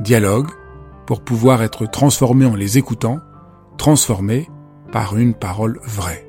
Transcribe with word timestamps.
Dialogue 0.00 0.46
pour 1.08 1.24
pouvoir 1.24 1.60
être 1.64 1.84
transformés 1.90 2.46
en 2.46 2.54
les 2.54 2.78
écoutant, 2.78 3.18
transformés 3.78 4.48
par 4.92 5.18
une 5.18 5.34
parole 5.34 5.80
vraie. 5.82 6.24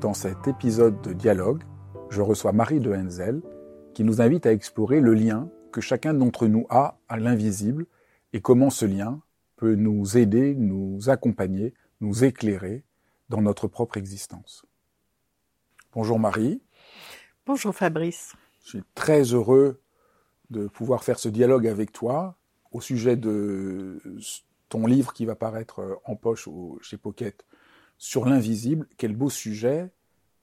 Dans 0.00 0.14
cet 0.14 0.48
épisode 0.48 1.00
de 1.00 1.12
dialogue, 1.12 1.62
je 2.08 2.20
reçois 2.20 2.50
Marie 2.50 2.80
de 2.80 2.92
Henzel 2.92 3.40
qui 3.94 4.02
nous 4.02 4.20
invite 4.20 4.46
à 4.46 4.52
explorer 4.52 4.98
le 4.98 5.14
lien 5.14 5.48
que 5.70 5.80
chacun 5.80 6.12
d'entre 6.12 6.48
nous 6.48 6.66
a 6.70 6.98
à 7.08 7.18
l'invisible 7.18 7.86
et 8.32 8.40
comment 8.40 8.70
ce 8.70 8.84
lien 8.84 9.20
peut 9.54 9.76
nous 9.76 10.18
aider, 10.18 10.56
nous 10.56 11.08
accompagner, 11.08 11.72
nous 12.00 12.24
éclairer 12.24 12.82
dans 13.28 13.42
notre 13.42 13.68
propre 13.68 13.96
existence. 13.96 14.66
Bonjour 15.94 16.18
Marie. 16.18 16.60
Bonjour 17.46 17.76
Fabrice. 17.76 18.32
Je 18.64 18.70
suis 18.70 18.82
très 18.96 19.22
heureux 19.22 19.80
de 20.50 20.66
pouvoir 20.66 21.04
faire 21.04 21.18
ce 21.18 21.28
dialogue 21.28 21.66
avec 21.66 21.92
toi 21.92 22.36
au 22.72 22.80
sujet 22.80 23.16
de 23.16 24.00
ton 24.68 24.86
livre 24.86 25.12
qui 25.12 25.26
va 25.26 25.34
paraître 25.34 26.00
en 26.04 26.16
poche 26.16 26.48
chez 26.82 26.96
Pocket 26.96 27.44
sur 28.00 28.24
l'invisible. 28.24 28.88
Quel 28.96 29.14
beau 29.14 29.30
sujet. 29.30 29.92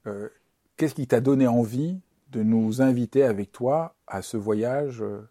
Euh, 0.06 0.30
qu'est-ce 0.78 0.96
qui 0.96 1.08
t'a 1.08 1.20
donné 1.20 1.48
envie 1.48 2.00
de 2.30 2.44
nous 2.44 2.82
inviter 2.82 3.24
avec 3.24 3.52
toi 3.52 3.96
à 4.06 4.22
ce 4.22 4.38
voyage, 4.38 5.02
euh, 5.02 5.28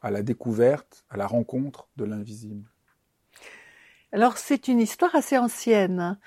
à 0.00 0.10
la 0.10 0.22
découverte, 0.22 1.04
à 1.10 1.18
la 1.18 1.26
rencontre 1.26 1.88
de 1.96 2.04
l'invisible? 2.04 2.70
Alors 4.12 4.38
c'est 4.38 4.68
une 4.68 4.78
histoire 4.78 5.14
assez 5.14 5.36
ancienne. 5.36 6.18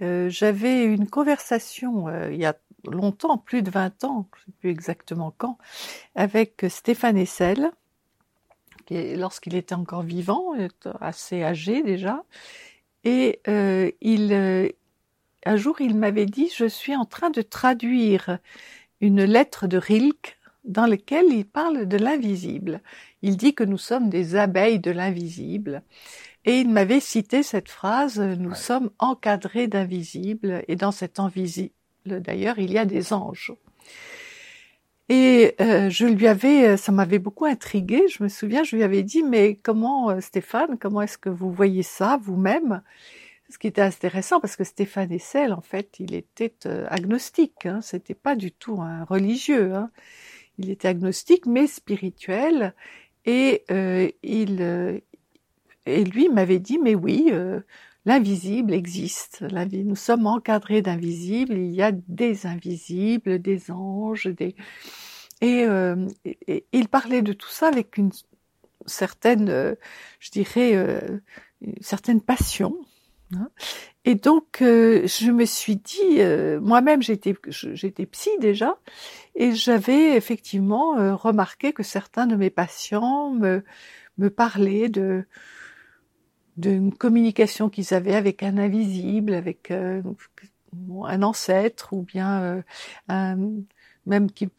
Euh, 0.00 0.30
j'avais 0.30 0.84
une 0.84 1.08
conversation 1.08 2.08
il 2.30 2.36
y 2.36 2.46
a 2.46 2.56
longtemps, 2.90 3.38
plus 3.38 3.62
de 3.62 3.70
20 3.70 4.04
ans, 4.04 4.28
je 4.36 4.40
ne 4.40 4.44
sais 4.46 4.52
plus 4.60 4.70
exactement 4.70 5.34
quand, 5.36 5.58
avec 6.14 6.64
Stéphane 6.68 7.16
Essel, 7.16 7.70
qui, 8.86 9.16
lorsqu'il 9.16 9.54
était 9.54 9.74
encore 9.74 10.02
vivant, 10.02 10.52
assez 11.00 11.42
âgé 11.42 11.82
déjà, 11.82 12.24
et 13.04 13.40
euh, 13.48 13.90
il, 14.00 14.32
euh, 14.32 14.68
un 15.44 15.56
jour, 15.56 15.80
il 15.80 15.96
m'avait 15.96 16.26
dit, 16.26 16.50
je 16.54 16.66
suis 16.66 16.96
en 16.96 17.04
train 17.04 17.30
de 17.30 17.42
traduire 17.42 18.38
une 19.00 19.24
lettre 19.24 19.66
de 19.66 19.76
Rilke 19.76 20.38
dans 20.64 20.86
laquelle 20.86 21.26
il 21.30 21.44
parle 21.44 21.86
de 21.86 21.98
l'invisible. 21.98 22.80
Il 23.20 23.36
dit 23.36 23.54
que 23.54 23.64
nous 23.64 23.78
sommes 23.78 24.08
des 24.08 24.36
abeilles 24.36 24.80
de 24.80 24.90
l'invisible. 24.90 25.82
Et 26.46 26.60
il 26.60 26.70
m'avait 26.70 27.00
cité 27.00 27.42
cette 27.42 27.68
phrase, 27.68 28.18
nous 28.20 28.54
sommes 28.54 28.90
encadrés 28.98 29.66
d'invisible, 29.66 30.62
et 30.68 30.76
dans 30.76 30.92
cet 30.92 31.18
invisible, 31.18 31.74
d'ailleurs, 32.06 32.58
il 32.58 32.72
y 32.72 32.78
a 32.78 32.84
des 32.84 33.12
anges. 33.12 33.52
Et 35.08 35.54
euh, 35.60 35.90
je 35.90 36.06
lui 36.06 36.26
avais, 36.26 36.76
ça 36.76 36.90
m'avait 36.90 37.18
beaucoup 37.18 37.44
intrigué. 37.44 38.08
Je 38.08 38.22
me 38.22 38.28
souviens, 38.28 38.64
je 38.64 38.74
lui 38.74 38.82
avais 38.82 39.02
dit, 39.02 39.22
mais 39.22 39.56
comment, 39.56 40.10
euh, 40.10 40.20
Stéphane, 40.20 40.78
comment 40.78 41.02
est-ce 41.02 41.18
que 41.18 41.28
vous 41.28 41.52
voyez 41.52 41.82
ça 41.82 42.18
vous-même? 42.22 42.82
Ce 43.50 43.58
qui 43.58 43.66
était 43.66 43.82
intéressant 43.82 44.40
parce 44.40 44.56
que 44.56 44.64
Stéphane 44.64 45.12
Essel, 45.12 45.52
en 45.52 45.60
fait, 45.60 46.00
il 46.00 46.14
était 46.14 46.54
euh, 46.64 46.86
agnostique. 46.88 47.66
Hein, 47.66 47.80
C'était 47.82 48.14
pas 48.14 48.34
du 48.34 48.50
tout 48.50 48.80
un 48.80 49.04
religieux. 49.04 49.74
Hein. 49.74 49.90
Il 50.58 50.70
était 50.70 50.88
agnostique, 50.88 51.44
mais 51.44 51.66
spirituel. 51.66 52.74
Et 53.26 53.64
il, 54.22 55.02
et 55.86 56.04
lui 56.04 56.28
m'avait 56.28 56.58
dit, 56.58 56.78
mais 56.78 56.94
oui, 56.94 57.32
L'invisible 58.06 58.74
existe. 58.74 59.42
Nous 59.42 59.96
sommes 59.96 60.26
encadrés 60.26 60.82
d'invisibles. 60.82 61.56
Il 61.56 61.74
y 61.74 61.82
a 61.82 61.92
des 61.92 62.46
invisibles, 62.46 63.38
des 63.38 63.70
anges, 63.70 64.26
des 64.26 64.54
et, 65.40 65.64
euh, 65.64 66.06
il 66.72 66.88
parlait 66.88 67.22
de 67.22 67.32
tout 67.32 67.48
ça 67.48 67.68
avec 67.68 67.98
une 67.98 68.10
certaine, 68.86 69.48
euh, 69.48 69.74
je 70.18 70.30
dirais, 70.30 70.74
euh, 70.74 71.20
une 71.60 71.82
certaine 71.82 72.20
passion. 72.20 72.76
Hein. 73.34 73.48
Et 74.06 74.14
donc, 74.14 74.58
je 74.60 75.30
me 75.30 75.44
suis 75.44 75.76
dit, 75.76 76.20
moi-même, 76.60 77.02
j'étais, 77.02 77.34
j'étais 77.48 78.04
psy 78.04 78.30
déjà, 78.38 78.78
et 79.34 79.52
j'avais 79.52 80.14
effectivement 80.14 81.16
remarqué 81.16 81.72
que 81.72 81.82
certains 81.82 82.26
de 82.26 82.36
mes 82.36 82.50
patients 82.50 83.30
me, 83.30 83.64
me 84.18 84.28
parlaient 84.28 84.90
de 84.90 85.24
d'une 86.56 86.94
communication 86.94 87.68
qu'ils 87.68 87.94
avaient 87.94 88.14
avec 88.14 88.42
un 88.42 88.58
invisible, 88.58 89.34
avec 89.34 89.70
euh, 89.70 90.02
un 91.04 91.22
ancêtre, 91.22 91.92
ou 91.92 92.02
bien 92.02 92.62
euh, 93.10 93.36
même 94.06 94.30
qu'ils 94.30 94.50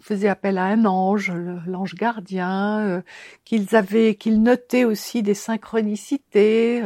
faisaient 0.00 0.28
appel 0.28 0.58
à 0.58 0.64
un 0.64 0.84
ange, 0.84 1.32
l'ange 1.66 1.94
gardien, 1.94 2.80
euh, 2.80 3.02
qu'ils 3.44 3.76
avaient, 3.76 4.14
qu'ils 4.14 4.42
notaient 4.42 4.84
aussi 4.84 5.22
des 5.22 5.34
synchronicités. 5.34 6.82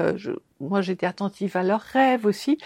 Moi, 0.61 0.81
j'étais 0.81 1.07
attentive 1.07 1.57
à 1.57 1.63
leurs 1.63 1.81
rêves 1.81 2.27
aussi. 2.27 2.59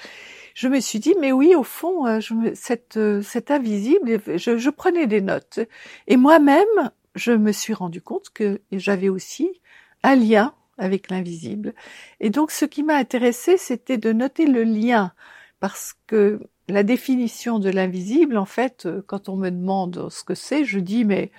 Je 0.55 0.69
me 0.69 0.81
suis 0.81 0.99
dit, 0.99 1.15
mais 1.21 1.31
oui, 1.31 1.55
au 1.55 1.63
fond, 1.63 2.21
cet 2.55 3.51
invisible, 3.51 4.21
je, 4.37 4.59
je 4.59 4.71
prenais 4.71 5.07
des 5.07 5.21
notes. 5.21 5.61
Et 6.09 6.17
moi-même, 6.17 6.91
je 7.15 7.33
me 7.33 7.53
suis 7.53 7.75
rendu 7.75 8.01
compte 8.01 8.31
que 8.31 8.61
j'avais 8.73 9.09
aussi 9.09 9.61
un 10.03 10.17
lien 10.17 10.55
avec 10.79 11.11
l'invisible. 11.11 11.75
Et 12.21 12.31
donc 12.31 12.51
ce 12.51 12.65
qui 12.65 12.83
m'a 12.83 12.97
intéressé, 12.97 13.57
c'était 13.57 13.99
de 13.99 14.13
noter 14.13 14.47
le 14.47 14.65
lien, 14.65 15.13
parce 15.61 15.95
que 16.07 16.41
la 16.69 16.83
définition 16.83 17.59
de 17.59 17.71
l'invisible, 17.71 18.37
en 18.37 18.45
fait, 18.45 18.87
euh, 18.87 19.03
quand 19.07 19.29
on 19.29 19.37
me 19.37 19.51
demande 19.51 20.09
ce 20.11 20.23
que 20.25 20.35
c'est, 20.35 20.65
je 20.65 20.79
dis 20.79 21.05
mais 21.05 21.31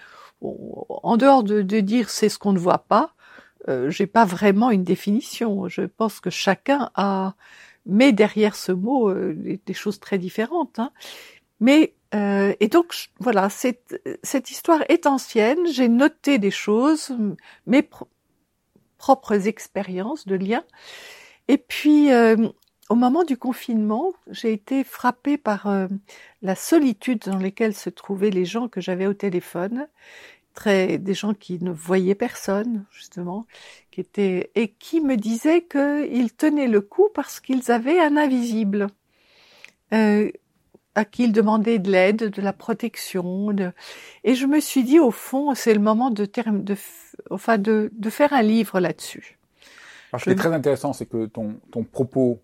en 0.41 1.17
dehors 1.17 1.43
de, 1.43 1.61
dire 1.61 2.09
c'est 2.09 2.29
ce 2.29 2.39
qu'on 2.39 2.53
ne 2.53 2.59
voit 2.59 2.85
pas, 2.87 3.13
euh, 3.67 3.89
j'ai 3.89 4.07
pas 4.07 4.25
vraiment 4.25 4.71
une 4.71 4.83
définition. 4.83 5.67
Je 5.67 5.81
pense 5.81 6.19
que 6.19 6.29
chacun 6.29 6.89
a, 6.95 7.35
met 7.85 8.11
derrière 8.11 8.55
ce 8.55 8.71
mot 8.71 9.09
euh, 9.09 9.59
des, 9.65 9.73
choses 9.73 9.99
très 9.99 10.17
différentes. 10.17 10.79
Hein. 10.79 10.91
Mais 11.59 11.93
euh, 12.15 12.53
et 12.59 12.67
donc 12.69 13.09
voilà, 13.19 13.49
cette, 13.49 14.01
cette 14.23 14.49
histoire 14.49 14.81
est 14.89 15.05
ancienne. 15.05 15.67
J'ai 15.71 15.89
noté 15.89 16.39
des 16.39 16.51
choses, 16.51 17.15
mais 17.67 17.87
propres 18.99 19.47
expériences 19.47 20.27
de 20.27 20.35
liens. 20.35 20.63
Et 21.47 21.57
puis, 21.57 22.11
euh, 22.11 22.47
au 22.89 22.95
moment 22.95 23.23
du 23.23 23.37
confinement, 23.37 24.13
j'ai 24.29 24.53
été 24.53 24.83
frappée 24.83 25.37
par 25.37 25.65
euh, 25.67 25.87
la 26.43 26.55
solitude 26.55 27.23
dans 27.25 27.39
laquelle 27.39 27.73
se 27.73 27.89
trouvaient 27.89 28.29
les 28.29 28.45
gens 28.45 28.67
que 28.67 28.81
j'avais 28.81 29.07
au 29.07 29.15
téléphone, 29.15 29.87
très 30.53 30.99
des 30.99 31.15
gens 31.15 31.33
qui 31.33 31.63
ne 31.63 31.71
voyaient 31.71 32.15
personne 32.15 32.85
justement, 32.91 33.47
qui 33.89 34.01
étaient 34.01 34.51
et 34.55 34.69
qui 34.69 35.01
me 35.01 35.15
disaient 35.17 35.63
qu'ils 35.63 36.33
tenaient 36.33 36.67
le 36.67 36.81
coup 36.81 37.09
parce 37.15 37.39
qu'ils 37.39 37.71
avaient 37.71 37.99
un 37.99 38.17
invisible. 38.17 38.87
Euh, 39.93 40.31
à 40.99 41.05
qui 41.05 41.23
ils 41.23 41.33
demandaient 41.33 41.79
de 41.79 41.89
l'aide, 41.91 42.29
de 42.29 42.41
la 42.41 42.53
protection. 42.53 43.51
De... 43.53 43.71
Et 44.23 44.35
je 44.35 44.45
me 44.45 44.59
suis 44.59 44.83
dit, 44.83 44.99
au 44.99 45.11
fond, 45.11 45.55
c'est 45.55 45.73
le 45.73 45.79
moment 45.79 46.11
de, 46.11 46.25
de, 46.25 46.75
enfin, 47.29 47.57
de, 47.57 47.91
de 47.93 48.09
faire 48.09 48.33
un 48.33 48.41
livre 48.41 48.79
là-dessus. 48.79 49.39
Ce 50.17 50.23
qui 50.23 50.29
est 50.31 50.35
très 50.35 50.53
intéressant, 50.53 50.93
c'est 50.93 51.05
que 51.05 51.25
ton, 51.25 51.59
ton 51.71 51.83
propos 51.83 52.41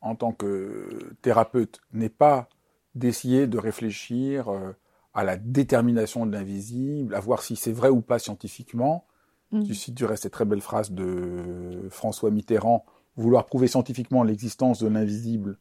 en 0.00 0.14
tant 0.14 0.32
que 0.32 1.16
thérapeute 1.22 1.80
n'est 1.92 2.08
pas 2.08 2.48
d'essayer 2.94 3.46
de 3.46 3.58
réfléchir 3.58 4.48
euh, 4.48 4.72
à 5.12 5.24
la 5.24 5.36
détermination 5.36 6.24
de 6.24 6.32
l'invisible, 6.32 7.14
à 7.14 7.20
voir 7.20 7.42
si 7.42 7.56
c'est 7.56 7.72
vrai 7.72 7.88
ou 7.88 8.00
pas 8.00 8.20
scientifiquement, 8.20 9.08
Mm. 9.50 9.64
Tu 9.64 9.74
cites 9.74 9.94
du 9.94 10.04
reste 10.04 10.24
cette 10.24 10.32
très 10.32 10.44
belle 10.44 10.60
phrase 10.60 10.90
de 10.92 11.88
François 11.90 12.30
Mitterrand 12.30 12.84
vouloir 13.16 13.46
prouver 13.46 13.66
scientifiquement 13.66 14.22
l'existence 14.22 14.80
de 14.80 14.88
l'invisible, 14.88 15.58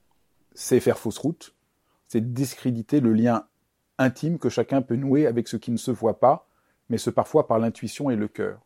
c'est 0.53 0.79
faire 0.79 0.99
fausse 0.99 1.17
route, 1.17 1.55
c'est 2.07 2.33
discréditer 2.33 2.99
le 2.99 3.13
lien 3.13 3.45
intime 3.97 4.37
que 4.37 4.49
chacun 4.49 4.81
peut 4.81 4.95
nouer 4.95 5.27
avec 5.27 5.47
ce 5.47 5.57
qui 5.57 5.71
ne 5.71 5.77
se 5.77 5.91
voit 5.91 6.19
pas, 6.19 6.47
mais 6.89 6.97
ce 6.97 7.09
parfois 7.09 7.47
par 7.47 7.59
l'intuition 7.59 8.09
et 8.09 8.15
le 8.15 8.27
cœur. 8.27 8.61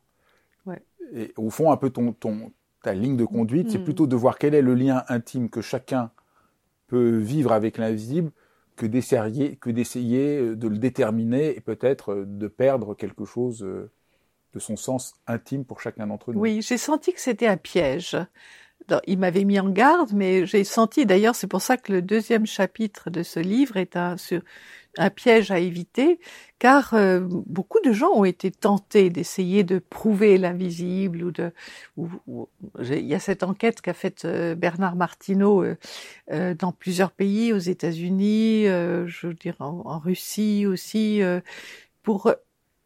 Et 1.14 1.34
au 1.36 1.50
fond, 1.50 1.72
un 1.72 1.78
peu 1.78 1.90
ton, 1.90 2.14
ton 2.14 2.54
ta 2.82 2.94
ligne 2.94 3.18
de 3.18 3.26
conduite, 3.26 3.70
c'est 3.70 3.80
mm. 3.80 3.84
plutôt 3.84 4.08
de 4.08 4.16
voir 4.16 4.38
quel 4.38 4.56
est 4.56 4.62
le 4.62 4.76
lien 4.76 5.04
intime 5.10 5.50
que 5.50 5.62
chacun 5.62 6.12
peut 6.88 7.18
vivre 7.18 7.52
avec 7.52 7.78
l'invisible 7.78 8.32
que 8.76 8.86
d'essayer, 8.86 9.58
que 9.58 9.70
d'essayer 9.70 10.56
de 10.56 10.68
le 10.68 10.78
déterminer 10.78 11.56
et 11.56 11.62
peut-être 11.62 12.26
de 12.26 12.48
perdre 12.48 12.96
quelque 12.96 13.26
chose 13.26 13.64
euh, 13.64 13.92
de 14.54 14.60
son 14.60 14.76
sens 14.76 15.14
intime 15.28 15.66
pour 15.66 15.82
chacun 15.82 16.08
d'entre 16.08 16.34
nous. 16.34 16.40
Oui, 16.40 16.62
j'ai 16.62 16.78
senti 16.78 17.14
que 17.14 17.22
c'était 17.22 17.48
un 17.48 17.58
piège 17.58 18.18
il 19.08 19.20
m'avait 19.20 19.44
mis 19.44 19.60
en 19.60 19.70
garde, 19.70 20.12
mais 20.14 20.46
j'ai 20.46 20.64
senti, 20.64 21.06
d'ailleurs, 21.06 21.36
c'est 21.36 21.48
pour 21.48 21.62
ça 21.62 21.78
que 21.78 21.92
le 21.92 22.02
deuxième 22.02 22.46
chapitre 22.46 23.10
de 23.10 23.24
ce 23.24 23.40
livre 23.40 23.78
est 23.78 23.96
un, 23.96 24.16
piège 25.16 25.52
à 25.52 25.60
éviter, 25.60 26.20
car 26.60 26.94
euh, 26.94 27.22
beaucoup 27.22 27.80
de 27.80 27.94
gens 27.94 28.12
ont 28.14 28.26
été 28.26 28.52
tentés 28.52 29.10
d'essayer 29.10 29.64
de 29.64 29.80
prouver 29.80 30.38
l'invisible 30.38 31.24
ou 31.24 31.32
de. 31.32 31.54
il 32.80 33.06
y 33.06 33.14
a 33.14 33.20
cette 33.20 33.44
enquête 33.44 33.82
qu'a 33.82 33.94
faite 33.94 34.26
euh, 34.26 34.54
Bernard 34.54 34.98
Martineau 34.98 35.64
euh, 35.64 36.54
dans 36.56 36.74
plusieurs 36.74 37.12
pays, 37.12 37.54
aux 37.54 37.58
États-Unis, 37.58 38.66
je 38.66 39.28
veux 39.28 39.34
dire 39.34 39.56
en, 39.60 40.00
Russie 40.00 40.66
aussi, 40.66 41.22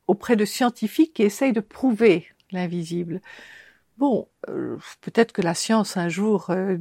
auprès 0.08 0.36
de 0.36 0.46
scientifiques 0.46 1.14
qui 1.14 1.24
essayent 1.24 1.54
de 1.54 1.60
prouver 1.60 2.28
l'invisible. 2.52 3.22
Bon, 3.98 4.28
euh, 4.50 4.78
peut-être 5.02 5.32
que 5.32 5.42
la 5.42 5.54
science 5.54 5.96
un 5.96 6.10
jour, 6.10 6.50
euh, 6.50 6.78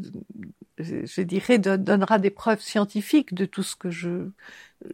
je 0.79 1.23
dirais, 1.23 1.59
donnera 1.59 2.19
des 2.19 2.31
preuves 2.31 2.61
scientifiques 2.61 3.35
de 3.35 3.45
tout 3.47 3.63
ce 3.63 3.77
que 3.77 3.91
je 3.91 4.31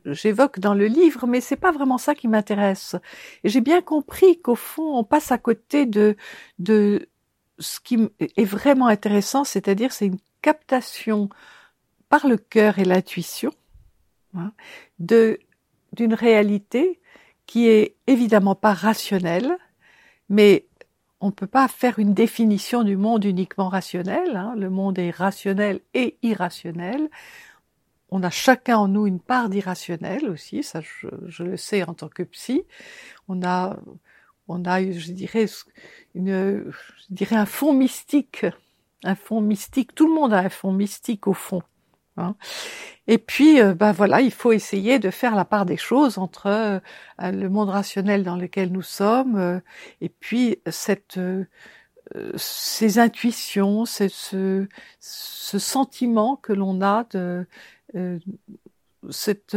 j'évoque 0.05 0.61
dans 0.61 0.75
le 0.75 0.87
livre, 0.87 1.26
mais 1.26 1.40
c'est 1.40 1.56
pas 1.56 1.72
vraiment 1.72 1.99
ça 1.99 2.14
qui 2.14 2.28
m'intéresse. 2.28 2.96
J'ai 3.44 3.61
bien 3.61 3.81
compris 3.82 4.40
qu'au 4.40 4.55
fond, 4.55 4.96
on 4.99 5.05
passe 5.05 5.32
à 5.32 5.38
côté 5.38 5.87
de 5.87 6.17
de 6.58 7.08
ce 7.58 7.81
qui 7.81 7.99
est 8.20 8.44
vraiment 8.44 8.87
intéressant, 8.87 9.44
c'est-à-dire 9.44 9.93
c'est 9.93 10.06
une 10.06 10.19
captation 10.43 11.28
par 12.08 12.26
le 12.26 12.37
cœur 12.38 12.78
et 12.78 12.84
l'intuition 12.84 13.52
hein, 14.34 14.52
de 14.99 15.38
d'une 15.93 16.14
réalité 16.14 17.00
qui 17.46 17.69
est 17.69 17.96
évidemment 18.06 18.55
pas 18.55 18.75
rationnelle, 18.75 19.56
mais 20.28 20.69
on 21.20 21.26
ne 21.26 21.32
peut 21.32 21.46
pas 21.46 21.69
faire 21.69 21.99
une 21.99 22.14
définition 22.14 22.82
du 22.82 22.96
monde 22.96 23.25
uniquement 23.25 23.69
rationnel. 23.69 24.37
Hein. 24.37 24.55
Le 24.56 24.70
monde 24.70 24.99
est 24.99 25.11
rationnel 25.11 25.81
et 25.94 26.19
irrationnel. 26.22 27.11
On 28.11 28.22
a 28.22 28.31
chacun 28.31 28.78
en 28.78 28.88
nous 28.88 29.06
une 29.06 29.20
part 29.20 29.50
d'irrationnel 29.50 30.28
aussi, 30.28 30.62
ça 30.62 30.81
je, 30.81 31.43
le 31.44 31.56
sais 31.56 31.84
en 31.84 31.94
tant 31.94 32.08
que 32.08 32.25
psy. 32.25 32.64
On 33.28 33.43
a, 33.44 33.78
on 34.49 34.64
a, 34.64 34.82
je 34.82 35.12
dirais, 35.12 35.46
une, 36.14 36.72
je 36.72 37.14
dirais 37.14 37.37
un 37.37 37.46
fond 37.46 37.73
mystique, 37.73 38.46
un 39.05 39.14
fond 39.14 39.40
mystique. 39.40 39.94
Tout 39.94 40.08
le 40.08 40.14
monde 40.14 40.32
a 40.32 40.38
un 40.38 40.49
fond 40.49 40.73
mystique 40.73 41.28
au 41.28 41.34
fond. 41.34 41.62
Hein. 42.20 42.37
Et 43.11 43.19
puis, 43.19 43.61
euh, 43.61 43.75
ben 43.75 43.90
voilà, 43.93 44.20
il 44.20 44.31
faut 44.31 44.52
essayer 44.52 45.00
de 45.00 45.11
faire 45.11 45.34
la 45.34 45.44
part 45.44 45.67
des 45.67 45.76
choses 45.76 46.17
entre 46.19 46.46
euh, 46.46 46.78
le 47.19 47.49
monde 47.49 47.70
rationnel 47.70 48.22
dans 48.22 48.37
lequel 48.37 48.70
nous 48.70 48.82
sommes 48.82 49.37
euh, 49.37 49.61
et 50.00 50.08
puis 50.08 50.58
cette 50.70 51.19
ces 52.37 52.99
intuitions, 52.99 53.84
ce, 53.84 54.08
ce 54.99 55.58
sentiment 55.58 56.34
que 56.37 56.52
l'on 56.52 56.81
a 56.82 57.05
de 57.12 57.46
cette, 59.11 59.56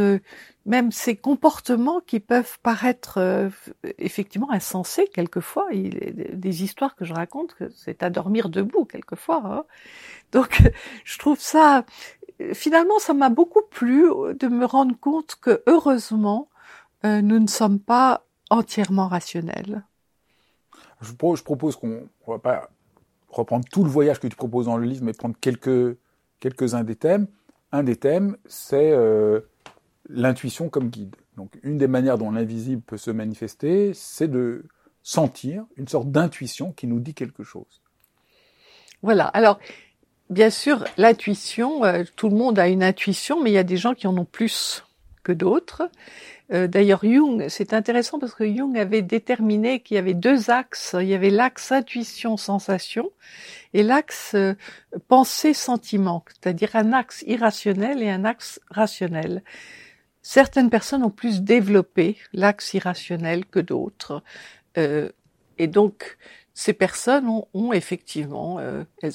même 0.64 0.92
ces 0.92 1.16
comportements 1.16 2.00
qui 2.00 2.20
peuvent 2.20 2.58
paraître 2.62 3.50
effectivement 3.98 4.52
insensés 4.52 5.08
quelquefois. 5.12 5.66
Des 5.72 6.62
histoires 6.62 6.94
que 6.94 7.04
je 7.04 7.12
raconte, 7.12 7.56
c'est 7.74 8.04
à 8.04 8.10
dormir 8.10 8.48
debout 8.48 8.84
quelquefois. 8.84 9.42
Hein. 9.44 9.64
Donc, 10.30 10.62
je 11.04 11.18
trouve 11.18 11.40
ça 11.40 11.84
finalement, 12.52 12.98
ça 12.98 13.14
m'a 13.14 13.28
beaucoup 13.28 13.62
plu 13.70 14.04
de 14.38 14.48
me 14.48 14.64
rendre 14.64 14.96
compte 14.98 15.36
que 15.40 15.62
heureusement, 15.66 16.48
euh, 17.04 17.20
nous 17.20 17.38
ne 17.38 17.46
sommes 17.46 17.78
pas 17.78 18.24
entièrement 18.50 19.08
rationnels. 19.08 19.84
Je, 21.00 21.12
propose 21.12 21.76
qu'on 21.76 21.88
ne 21.88 22.06
va 22.26 22.38
pas 22.38 22.70
reprendre 23.28 23.64
tout 23.70 23.84
le 23.84 23.90
voyage 23.90 24.20
que 24.20 24.26
tu 24.26 24.36
proposes 24.36 24.66
dans 24.66 24.76
le 24.76 24.86
livre, 24.86 25.04
mais 25.04 25.12
prendre 25.12 25.36
quelques 25.40 25.96
quelques-uns 26.40 26.84
des 26.84 26.96
thèmes. 26.96 27.26
Un 27.72 27.82
des 27.82 27.96
thèmes, 27.96 28.36
c'est 28.46 28.92
euh, 28.92 29.40
l'intuition 30.08 30.68
comme 30.68 30.88
guide. 30.88 31.16
Donc, 31.36 31.58
une 31.62 31.78
des 31.78 31.88
manières 31.88 32.18
dont 32.18 32.30
l'invisible 32.30 32.82
peut 32.82 32.96
se 32.96 33.10
manifester, 33.10 33.92
c'est 33.94 34.28
de 34.28 34.64
sentir 35.02 35.64
une 35.76 35.88
sorte 35.88 36.10
d'intuition 36.10 36.72
qui 36.72 36.86
nous 36.86 37.00
dit 37.00 37.14
quelque 37.14 37.42
chose. 37.42 37.82
Voilà. 39.02 39.26
Alors, 39.26 39.58
Bien 40.30 40.48
sûr, 40.48 40.84
l'intuition, 40.96 41.84
euh, 41.84 42.02
tout 42.16 42.30
le 42.30 42.36
monde 42.36 42.58
a 42.58 42.68
une 42.68 42.82
intuition, 42.82 43.42
mais 43.42 43.50
il 43.50 43.54
y 43.54 43.58
a 43.58 43.62
des 43.62 43.76
gens 43.76 43.92
qui 43.94 44.06
en 44.06 44.16
ont 44.16 44.24
plus 44.24 44.82
que 45.22 45.32
d'autres. 45.32 45.90
Euh, 46.52 46.66
d'ailleurs, 46.66 47.00
Jung, 47.02 47.46
c'est 47.48 47.74
intéressant 47.74 48.18
parce 48.18 48.34
que 48.34 48.46
Jung 48.46 48.76
avait 48.78 49.02
déterminé 49.02 49.80
qu'il 49.80 49.96
y 49.96 49.98
avait 49.98 50.14
deux 50.14 50.50
axes. 50.50 50.96
Il 50.98 51.08
y 51.08 51.14
avait 51.14 51.30
l'axe 51.30 51.72
intuition-sensation 51.72 53.10
et 53.74 53.82
l'axe 53.82 54.32
euh, 54.34 54.54
pensée-sentiment, 55.08 56.24
c'est-à-dire 56.28 56.74
un 56.74 56.94
axe 56.94 57.22
irrationnel 57.26 58.02
et 58.02 58.08
un 58.10 58.24
axe 58.24 58.60
rationnel. 58.70 59.42
Certaines 60.22 60.70
personnes 60.70 61.04
ont 61.04 61.10
plus 61.10 61.42
développé 61.42 62.16
l'axe 62.32 62.72
irrationnel 62.72 63.44
que 63.44 63.60
d'autres. 63.60 64.22
et 64.76 65.66
donc, 65.66 66.16
ces 66.54 66.72
personnes 66.72 67.28
ont, 67.28 67.46
ont 67.52 67.74
effectivement, 67.74 68.58
elles, 69.02 69.12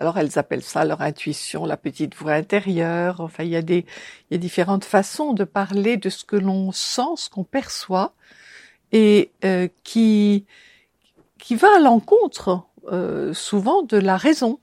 alors 0.00 0.18
elles 0.18 0.38
appellent 0.38 0.62
ça 0.62 0.84
leur 0.84 1.02
intuition, 1.02 1.66
la 1.66 1.76
petite 1.76 2.16
voix 2.16 2.32
intérieure. 2.32 3.20
Enfin, 3.20 3.44
il 3.44 3.50
y 3.50 3.56
a 3.56 3.62
des, 3.62 3.84
il 4.30 4.32
y 4.32 4.34
a 4.34 4.38
différentes 4.38 4.84
façons 4.86 5.34
de 5.34 5.44
parler 5.44 5.98
de 5.98 6.08
ce 6.08 6.24
que 6.24 6.36
l'on 6.36 6.72
sent, 6.72 7.16
ce 7.16 7.28
qu'on 7.28 7.44
perçoit, 7.44 8.14
et 8.92 9.30
euh, 9.44 9.68
qui 9.84 10.46
qui 11.38 11.54
va 11.54 11.68
à 11.76 11.80
l'encontre 11.80 12.64
euh, 12.90 13.34
souvent 13.34 13.82
de 13.82 13.98
la 13.98 14.16
raison. 14.16 14.58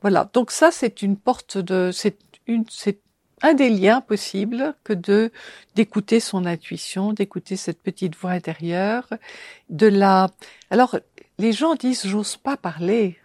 Voilà. 0.00 0.30
Donc 0.32 0.50
ça, 0.50 0.70
c'est 0.70 1.02
une 1.02 1.16
porte 1.16 1.58
de, 1.58 1.90
c'est 1.92 2.16
une, 2.46 2.64
c'est 2.70 3.00
un 3.42 3.54
des 3.54 3.70
liens 3.70 4.00
possibles 4.00 4.74
que 4.82 4.92
de 4.94 5.30
d'écouter 5.74 6.20
son 6.20 6.46
intuition, 6.46 7.12
d'écouter 7.12 7.56
cette 7.56 7.82
petite 7.82 8.16
voix 8.16 8.30
intérieure, 8.30 9.08
de 9.68 9.86
la. 9.86 10.28
Alors 10.70 10.98
les 11.38 11.52
gens 11.52 11.74
disent 11.74 12.06
j'ose 12.06 12.38
pas 12.38 12.56
parler 12.56 13.18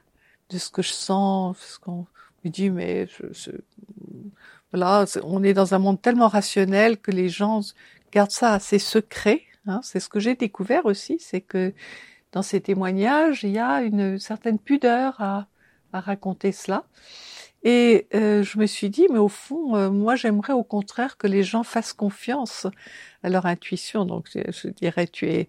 de 0.52 0.58
ce 0.58 0.70
que 0.70 0.82
je 0.82 0.92
sens, 0.92 1.58
ce 1.58 1.80
qu'on 1.80 2.06
me 2.44 2.50
dit, 2.50 2.70
mais 2.70 3.08
voilà, 4.72 5.06
on 5.24 5.44
est 5.44 5.54
dans 5.54 5.74
un 5.74 5.80
monde 5.80 6.02
tellement 6.02 6.28
rationnel 6.28 6.98
que 6.98 7.12
les 7.12 7.30
gens 7.30 7.62
gardent 8.12 8.32
ça 8.32 8.54
assez 8.54 8.80
secret. 8.80 9.42
Hein. 9.66 9.80
C'est 9.84 10.00
ce 10.00 10.10
que 10.10 10.20
j'ai 10.20 10.36
découvert 10.36 10.86
aussi, 10.86 11.18
c'est 11.20 11.42
que 11.42 11.74
dans 12.32 12.42
ces 12.42 12.62
témoignages, 12.62 13.44
il 13.44 13.52
y 13.52 13.60
a 13.60 13.82
une 13.82 14.20
certaine 14.20 14.60
pudeur 14.60 15.20
à 15.22 15.48
raconter 15.94 16.52
cela. 16.52 16.86
Et 17.64 18.08
euh, 18.16 18.42
je 18.42 18.58
me 18.58 18.66
suis 18.66 18.90
dit, 18.90 19.06
mais 19.12 19.20
au 19.20 19.28
fond, 19.28 19.76
euh, 19.76 19.92
moi, 19.92 20.16
j'aimerais 20.16 20.54
au 20.54 20.64
contraire 20.64 21.18
que 21.18 21.28
les 21.28 21.44
gens 21.44 21.64
fassent 21.64 21.94
confiance 21.94 22.66
à 23.22 23.30
leur 23.30 23.46
intuition. 23.46 24.04
Donc, 24.06 24.30
je, 24.34 24.68
dirais, 24.70 25.08
tu 25.08 25.30
es 25.30 25.48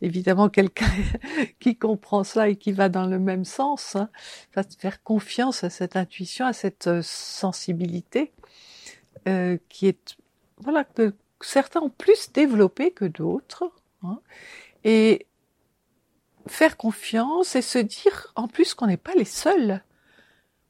évidemment 0.00 0.48
quelqu'un 0.48 0.90
qui 1.60 1.76
comprend 1.76 2.24
ça 2.24 2.48
et 2.48 2.56
qui 2.56 2.72
va 2.72 2.88
dans 2.88 3.04
le 3.04 3.18
même 3.18 3.44
sens. 3.44 3.94
Hein. 3.96 4.08
Faire 4.78 5.02
confiance 5.02 5.62
à 5.62 5.68
cette 5.68 5.96
intuition, 5.96 6.46
à 6.46 6.54
cette 6.54 6.86
euh, 6.86 7.02
sensibilité 7.02 8.32
qui 9.68 9.86
est, 9.86 10.16
voilà, 10.56 10.82
que 10.82 11.14
certains 11.42 11.80
ont 11.80 11.90
plus 11.90 12.32
développé 12.32 12.90
que 12.90 13.04
d'autres. 13.04 13.70
Hein. 14.02 14.18
Et 14.82 15.26
faire 16.46 16.78
confiance 16.78 17.54
et 17.54 17.60
se 17.60 17.78
dire 17.78 18.32
en 18.34 18.48
plus 18.48 18.72
qu'on 18.72 18.86
n'est 18.86 18.96
pas 18.96 19.14
les 19.14 19.26
seuls 19.26 19.82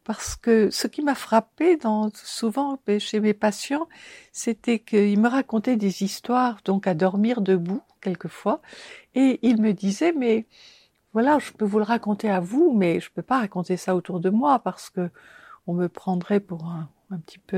parce 0.05 0.35
que 0.37 0.71
ce 0.71 0.87
qui 0.87 1.03
m'a 1.03 1.15
frappé 1.15 1.77
dans, 1.77 2.11
souvent 2.15 2.81
chez 2.99 3.21
mes 3.21 3.35
patients, 3.35 3.89
c'était 4.33 4.79
qu'ils 4.79 5.21
me 5.21 5.29
racontaient 5.29 5.77
des 5.77 6.03
histoires, 6.03 6.59
donc 6.65 6.87
à 6.87 6.95
dormir 6.95 7.41
debout 7.41 7.83
quelquefois, 8.01 8.63
et 9.15 9.39
ils 9.43 9.61
me 9.61 9.73
disaient 9.73 10.13
mais 10.13 10.47
voilà, 11.13 11.39
je 11.39 11.53
peux 11.53 11.65
vous 11.65 11.79
le 11.79 11.85
raconter 11.85 12.31
à 12.31 12.41
vous, 12.41 12.73
mais 12.73 13.01
je 13.01 13.11
peux 13.11 13.23
pas 13.23 13.41
raconter 13.41 13.77
ça 13.77 13.95
autour 13.97 14.21
de 14.21 14.31
moi 14.31 14.61
parce 14.61 14.91
que 14.91 15.11
on 15.67 15.75
me 15.75 15.89
prendrait 15.89 16.41
pour 16.41 16.65
un, 16.65 16.89
petit 17.27 17.39
peu 17.39 17.57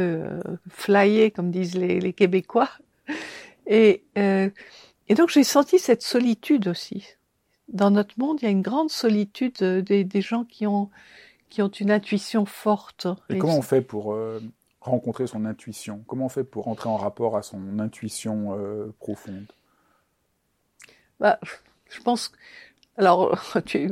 euh, 0.88 1.30
comme 1.30 1.50
disent 1.50 1.76
les, 1.76 2.12
Québécois. 2.12 2.70
Et, 3.66 4.02
euh, 4.18 4.50
et 5.08 5.14
donc 5.14 5.28
j'ai 5.28 5.44
senti 5.44 5.78
cette 5.78 6.02
solitude 6.02 6.68
aussi. 6.68 7.06
dans 7.68 7.90
notre 7.90 8.18
monde, 8.18 8.38
il 8.40 8.44
y 8.44 8.48
a 8.48 8.50
une 8.50 8.62
grande 8.62 8.90
solitude 8.90 9.62
des, 9.62 10.04
des 10.04 10.20
gens 10.20 10.44
qui 10.44 10.66
ont, 10.66 10.90
qui 11.52 11.62
ont 11.62 11.68
une 11.68 11.90
intuition 11.90 12.46
forte. 12.46 13.06
Et, 13.28 13.38
comment 13.38 13.58
on 13.58 13.62
fait 13.62 13.82
pour 13.82 14.16
rencontrer 14.80 15.26
son 15.26 15.44
intuition? 15.44 16.02
Comment 16.06 16.26
on 16.26 16.30
fait 16.30 16.44
pour 16.44 16.68
entrer 16.68 16.88
en 16.88 16.96
rapport 16.96 17.36
à 17.36 17.42
son 17.42 17.78
intuition 17.78 18.58
profonde? 18.98 19.46
Bah, 21.20 21.38
Je 21.90 22.00
pense 22.00 22.32
alors, 22.96 23.38
tu, 23.64 23.90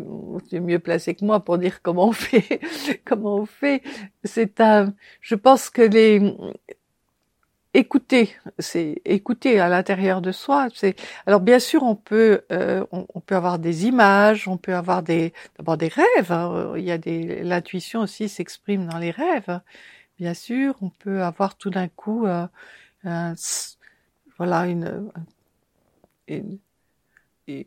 es 0.53 0.61
mieux 0.61 0.79
placé 0.79 1.15
que 1.15 1.25
moi 1.25 1.41
pour 1.41 1.59
dire 1.59 1.83
comment 1.83 2.09
on 2.09 2.13
fait. 2.13 2.61
comment 3.05 3.37
on 3.37 3.47
fait. 3.47 3.83
C'est 4.25 4.61
un. 4.61 4.95
Je 5.21 5.35
pense 5.35 5.71
que 5.71 5.83
les 5.83 6.21
écouter, 7.75 8.35
c'est 8.59 9.01
écouter 9.05 9.61
à 9.61 9.69
l'intérieur 9.69 10.21
de 10.21 10.33
soi. 10.33 10.69
C'est 10.75 10.97
alors 11.27 11.41
bien 11.41 11.59
sûr 11.59 11.83
on 11.83 11.95
peut 11.97 12.43
euh, 12.53 12.85
on, 12.93 13.21
peut 13.21 13.37
avoir 13.37 13.59
des 13.59 13.87
images, 13.87 14.49
on 14.49 14.57
peut 14.57 14.75
avoir 14.75 15.03
des 15.03 15.33
d'abord 15.59 15.77
des 15.77 15.89
rêves. 15.89 16.33
Hein. 16.33 16.75
Il 16.77 16.85
y 16.85 16.91
a 16.93 16.99
des 16.99 17.43
l'intuition 17.43 18.01
aussi 18.01 18.29
s'exprime 18.29 18.87
dans 18.87 18.99
les 18.99 19.11
rêves. 19.11 19.61
Bien 20.19 20.35
sûr, 20.35 20.77
on 20.83 20.91
peut 20.91 21.23
avoir 21.23 21.57
tout 21.57 21.71
d'un 21.71 21.89
coup 21.89 22.27
euh, 22.27 22.47
voilà 24.39 24.67
une, 24.67 25.11
une 26.29 26.59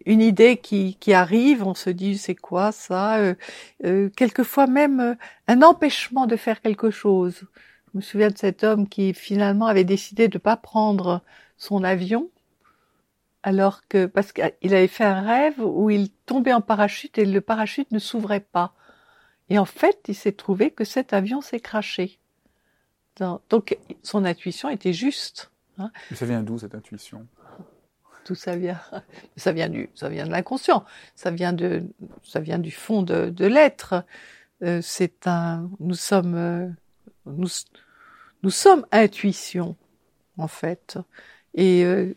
une 0.06 0.22
idée 0.22 0.58
qui, 0.58 0.96
qui, 1.00 1.14
arrive, 1.14 1.64
on 1.66 1.74
se 1.74 1.90
dit 1.90 2.18
c'est 2.18 2.36
quoi 2.36 2.72
ça 2.72 3.18
euh, 3.18 3.36
euh, 3.86 4.10
Quelquefois 4.16 4.68
même 4.68 5.00
euh, 5.00 5.16
un 5.48 5.62
empêchement 5.62 6.26
de 6.26 6.36
faire 6.36 6.62
quelque 6.62 6.92
chose. 6.92 7.46
Je 7.94 8.00
me 8.00 8.02
souviens 8.02 8.30
de 8.30 8.38
cet 8.38 8.64
homme 8.64 8.90
qui 8.90 9.14
finalement 9.14 9.68
avait 9.68 9.84
décidé 9.84 10.28
de 10.28 10.38
ne 10.38 10.42
pas 10.42 10.58
prendre 10.58 11.22
son 11.58 11.84
avion, 11.84 12.30
alors 13.44 13.88
que 13.88 14.06
parce 14.06 14.32
qu'il 14.32 14.74
avait 14.74 14.88
fait 14.88 15.04
un 15.04 15.22
rêve 15.22 15.60
où 15.60 15.90
il 15.90 16.10
tombait 16.26 16.54
en 16.54 16.62
parachute 16.62 17.18
et 17.18 17.26
le 17.26 17.42
parachute 17.42 17.92
ne 17.92 18.00
s'ouvrait 18.00 18.40
pas. 18.40 18.74
Et 19.50 19.60
en 19.60 19.66
fait, 19.66 20.00
il 20.08 20.16
s'est 20.16 20.32
trouvé 20.32 20.72
que 20.72 20.86
cet 20.86 21.14
avion 21.14 21.42
s'est 21.42 21.60
craché. 21.60 22.20
Donc 23.50 23.78
son 24.02 24.26
intuition 24.26 24.70
était 24.70 24.94
juste. 24.94 25.52
Hein. 25.78 25.92
ça 26.14 26.26
vient 26.26 26.42
d'où 26.42 26.58
cette 26.58 26.76
intuition? 26.76 27.28
Tout 28.26 28.36
ça 28.36 28.56
vient, 28.56 28.80
ça 29.36 29.52
vient 29.52 29.70
du, 29.70 29.90
ça 29.96 30.08
vient 30.08 30.26
de 30.26 30.32
l'inconscient, 30.32 30.86
ça 31.16 31.30
vient 31.30 31.52
de, 31.52 31.84
ça 32.24 32.40
vient 32.40 32.60
du 32.60 32.72
fond 32.72 33.04
de, 33.04 33.30
de 33.30 33.46
l'être. 33.46 34.06
Euh, 34.64 34.80
c'est 34.82 35.28
un, 35.28 35.70
nous 35.80 35.96
sommes, 35.96 36.36
euh, 36.36 36.70
nous, 37.26 37.50
nous 38.44 38.52
sommes 38.52 38.86
intuition 38.92 39.76
en 40.38 40.48
fait, 40.48 40.98
et 41.54 41.84
euh, 41.84 42.16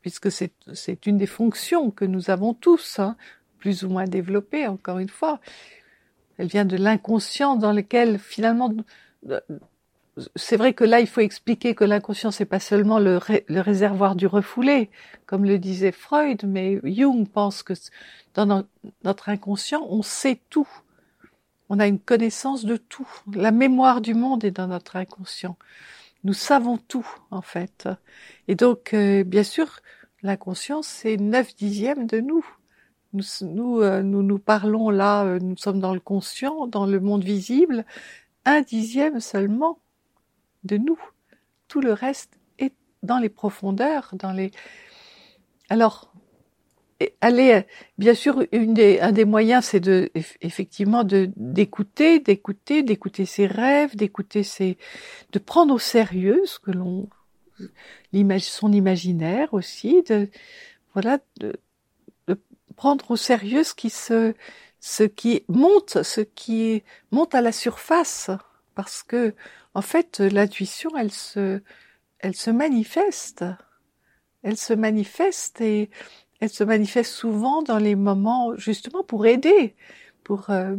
puisque 0.00 0.30
c'est, 0.30 1.06
une 1.06 1.18
des 1.18 1.26
fonctions 1.26 1.90
que 1.90 2.04
nous 2.04 2.30
avons 2.30 2.54
tous, 2.54 2.98
hein, 2.98 3.16
plus 3.58 3.82
ou 3.82 3.88
moins 3.88 4.04
développées. 4.04 4.66
Encore 4.66 4.98
une 4.98 5.08
fois, 5.08 5.40
elle 6.36 6.46
vient 6.46 6.64
de 6.64 6.76
l'inconscient 6.76 7.56
dans 7.56 7.72
lequel 7.72 8.18
finalement 8.18 8.72
c'est 10.36 10.56
vrai 10.56 10.74
que 10.74 10.84
là, 10.84 11.00
il 11.00 11.06
faut 11.06 11.20
expliquer 11.20 11.74
que 11.74 11.84
l'inconscient, 11.84 12.30
c'est 12.30 12.44
pas 12.44 12.60
seulement 12.60 12.98
le, 12.98 13.18
réservoir 13.48 14.16
du 14.16 14.26
refoulé, 14.26 14.90
comme 15.26 15.44
le 15.44 15.58
disait 15.58 15.92
Freud, 15.92 16.44
mais 16.44 16.80
Jung 16.84 17.28
pense 17.28 17.62
que 17.62 17.74
dans 18.34 18.64
notre 19.04 19.28
inconscient, 19.28 19.86
on 19.88 20.02
sait 20.02 20.40
tout. 20.50 20.68
On 21.68 21.78
a 21.78 21.86
une 21.86 21.98
connaissance 21.98 22.64
de 22.64 22.76
tout. 22.76 23.08
La 23.32 23.50
mémoire 23.50 24.00
du 24.00 24.14
monde 24.14 24.44
est 24.44 24.50
dans 24.50 24.68
notre 24.68 24.96
inconscient. 24.96 25.56
Nous 26.24 26.32
savons 26.32 26.78
tout, 26.78 27.06
en 27.30 27.42
fait. 27.42 27.88
Et 28.48 28.54
donc, 28.54 28.94
euh, 28.94 29.22
bien 29.24 29.42
sûr, 29.42 29.80
l'inconscient, 30.22 30.82
c'est 30.82 31.16
neuf 31.16 31.54
dixièmes 31.54 32.06
de 32.06 32.20
nous. 32.20 32.44
Nous, 33.12 33.24
nous, 33.42 33.80
euh, 33.80 34.02
nous, 34.02 34.22
nous 34.22 34.38
parlons 34.38 34.90
là, 34.90 35.24
euh, 35.24 35.38
nous 35.38 35.56
sommes 35.56 35.80
dans 35.80 35.94
le 35.94 36.00
conscient, 36.00 36.66
dans 36.66 36.86
le 36.86 37.00
monde 37.00 37.24
visible, 37.24 37.84
un 38.44 38.62
dixième 38.62 39.20
seulement 39.20 39.78
de 40.64 40.76
nous. 40.76 40.98
Tout 41.68 41.80
le 41.80 41.92
reste 41.92 42.38
est 42.58 42.74
dans 43.02 43.18
les 43.18 43.28
profondeurs, 43.28 44.10
dans 44.14 44.32
les. 44.32 44.50
Alors, 45.68 46.12
aller, 47.20 47.64
bien 47.96 48.14
sûr, 48.14 48.44
une 48.52 48.74
des, 48.74 49.00
un 49.00 49.12
des 49.12 49.24
moyens, 49.24 49.64
c'est 49.66 49.80
de 49.80 50.10
effectivement 50.40 51.04
de 51.04 51.30
d'écouter, 51.36 52.18
d'écouter, 52.18 52.82
d'écouter 52.82 53.24
ses 53.24 53.46
rêves, 53.46 53.96
d'écouter 53.96 54.42
ses, 54.42 54.78
de 55.32 55.38
prendre 55.38 55.74
au 55.74 55.78
sérieux 55.78 56.42
ce 56.46 56.58
que 56.58 56.72
l'on, 56.72 57.08
son 58.40 58.72
imaginaire 58.72 59.54
aussi, 59.54 60.02
de 60.08 60.28
voilà, 60.94 61.18
de, 61.38 61.54
de 62.26 62.40
prendre 62.76 63.10
au 63.12 63.16
sérieux 63.16 63.62
ce 63.62 63.74
qui 63.74 63.90
se, 63.90 64.34
ce 64.80 65.04
qui 65.04 65.44
monte, 65.48 66.02
ce 66.02 66.20
qui 66.20 66.82
monte 67.12 67.34
à 67.34 67.40
la 67.42 67.52
surface, 67.52 68.30
parce 68.74 69.02
que 69.02 69.34
en 69.74 69.82
fait, 69.82 70.18
l'intuition, 70.18 70.90
elle 70.96 71.12
se, 71.12 71.60
elle 72.18 72.34
se 72.34 72.50
manifeste. 72.50 73.44
Elle 74.42 74.56
se 74.56 74.72
manifeste 74.72 75.60
et 75.60 75.90
elle 76.40 76.50
se 76.50 76.64
manifeste 76.64 77.12
souvent 77.12 77.62
dans 77.62 77.78
les 77.78 77.94
moments 77.94 78.56
justement 78.56 79.02
pour 79.02 79.26
aider. 79.26 79.74
Pour, 80.24 80.50
euh, 80.50 80.76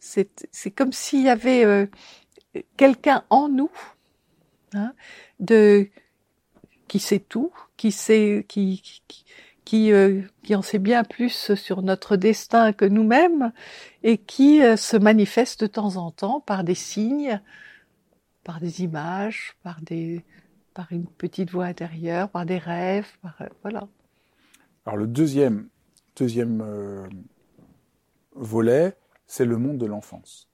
c'est, 0.00 0.30
comme 0.74 0.92
s'il 0.92 1.22
y 1.22 1.28
avait 1.28 1.64
euh, 1.64 1.86
quelqu'un 2.76 3.24
en 3.30 3.48
nous, 3.48 3.70
hein, 4.74 4.92
de 5.40 5.88
qui 6.88 6.98
sait 6.98 7.20
tout, 7.20 7.52
qui 7.76 7.92
sait, 7.92 8.44
qui, 8.48 8.80
qui, 8.82 9.24
qui, 9.64 9.92
euh, 9.92 10.22
qui 10.42 10.54
en 10.54 10.62
sait 10.62 10.78
bien 10.78 11.04
plus 11.04 11.54
sur 11.54 11.82
notre 11.82 12.16
destin 12.16 12.72
que 12.72 12.86
nous-mêmes 12.86 13.52
et 14.02 14.18
qui 14.18 14.60
se 14.76 14.96
manifeste 14.96 15.60
de 15.60 15.66
temps 15.66 15.96
en 15.96 16.10
temps 16.10 16.40
par 16.40 16.64
des 16.64 16.74
signes, 16.74 17.40
par 18.42 18.60
des 18.60 18.82
images, 18.82 19.54
par 19.62 19.82
des, 19.82 20.24
par 20.78 20.92
une 20.92 21.08
petite 21.08 21.50
voix 21.50 21.64
intérieure, 21.64 22.30
par 22.30 22.46
des 22.46 22.56
rêves, 22.56 23.18
par, 23.20 23.34
euh, 23.40 23.48
voilà. 23.62 23.88
Alors 24.88 24.96
le 24.96 25.06
deuxième, 25.06 25.68
deuxième 26.16 26.62
euh, 26.62 27.06
volet, 28.32 28.96
c'est 29.26 29.44
le 29.44 29.58
monde 29.58 29.76
de 29.76 29.84
l'enfance. 29.84 30.48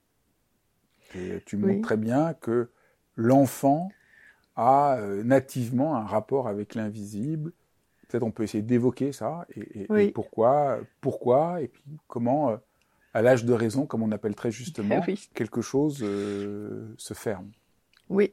Et 1.15 1.41
tu 1.47 1.57
montres 1.57 1.83
très 1.83 1.97
bien 1.97 2.35
que 2.35 2.69
l'enfant 3.15 3.91
a 4.57 4.97
euh, 4.97 5.23
nativement 5.23 5.95
un 5.95 6.05
rapport 6.05 6.49
avec 6.49 6.75
l'invisible. 6.75 7.53
Peut-être 8.09 8.25
on 8.25 8.33
peut 8.33 8.43
essayer 8.43 8.65
d'évoquer 8.65 9.13
ça 9.13 9.47
et, 9.55 10.11
pourquoi, 10.11 10.81
pourquoi 11.01 11.63
et 11.63 11.69
puis 11.69 11.85
comment, 12.09 12.59
à 13.13 13.23
l'âge 13.23 13.45
de 13.45 13.53
raison, 13.53 13.87
comme 13.87 14.03
on 14.03 14.11
appelle 14.11 14.35
très 14.35 14.51
justement, 14.51 15.01
quelque 15.35 15.63
chose 15.63 15.99
se 15.99 17.15
ferme. 17.15 17.53
Oui. 18.09 18.33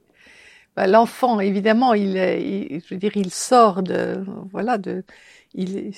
Bah, 0.76 0.88
l'enfant, 0.88 1.40
évidemment, 1.40 1.94
il, 1.94 2.14
je 2.16 2.94
veux 2.94 3.00
dire, 3.00 3.12
il 3.16 3.32
sort 3.32 3.84
de, 3.84 4.24
voilà, 4.52 4.78
de, 4.78 5.04
il, 5.54 5.94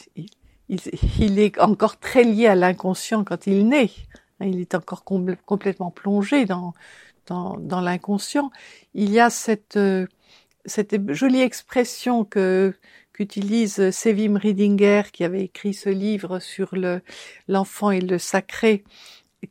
est 1.39 1.59
encore 1.59 1.99
très 1.99 2.23
lié 2.23 2.47
à 2.47 2.55
l'inconscient 2.55 3.23
quand 3.23 3.45
il 3.47 3.67
naît. 3.67 3.91
Hein, 4.39 4.47
il 4.47 4.59
est 4.59 4.73
encore 4.75 5.03
complètement 5.03 5.91
plongé 5.91 6.45
dans, 6.45 6.73
dans, 7.27 7.57
dans 7.59 7.81
l'inconscient. 7.81 8.51
Il 8.95 9.11
y 9.11 9.19
a 9.19 9.29
cette, 9.29 9.79
cette 10.65 11.13
jolie 11.13 11.41
expression 11.41 12.25
que 12.25 12.73
qu'utilise 13.13 13.91
Sevim 13.91 14.37
Riedinger, 14.37 15.03
qui 15.13 15.23
avait 15.23 15.43
écrit 15.43 15.75
ce 15.75 15.89
livre 15.89 16.39
sur 16.39 16.75
le 16.75 17.01
l'enfant 17.47 17.91
et 17.91 18.01
le 18.01 18.17
sacré, 18.17 18.83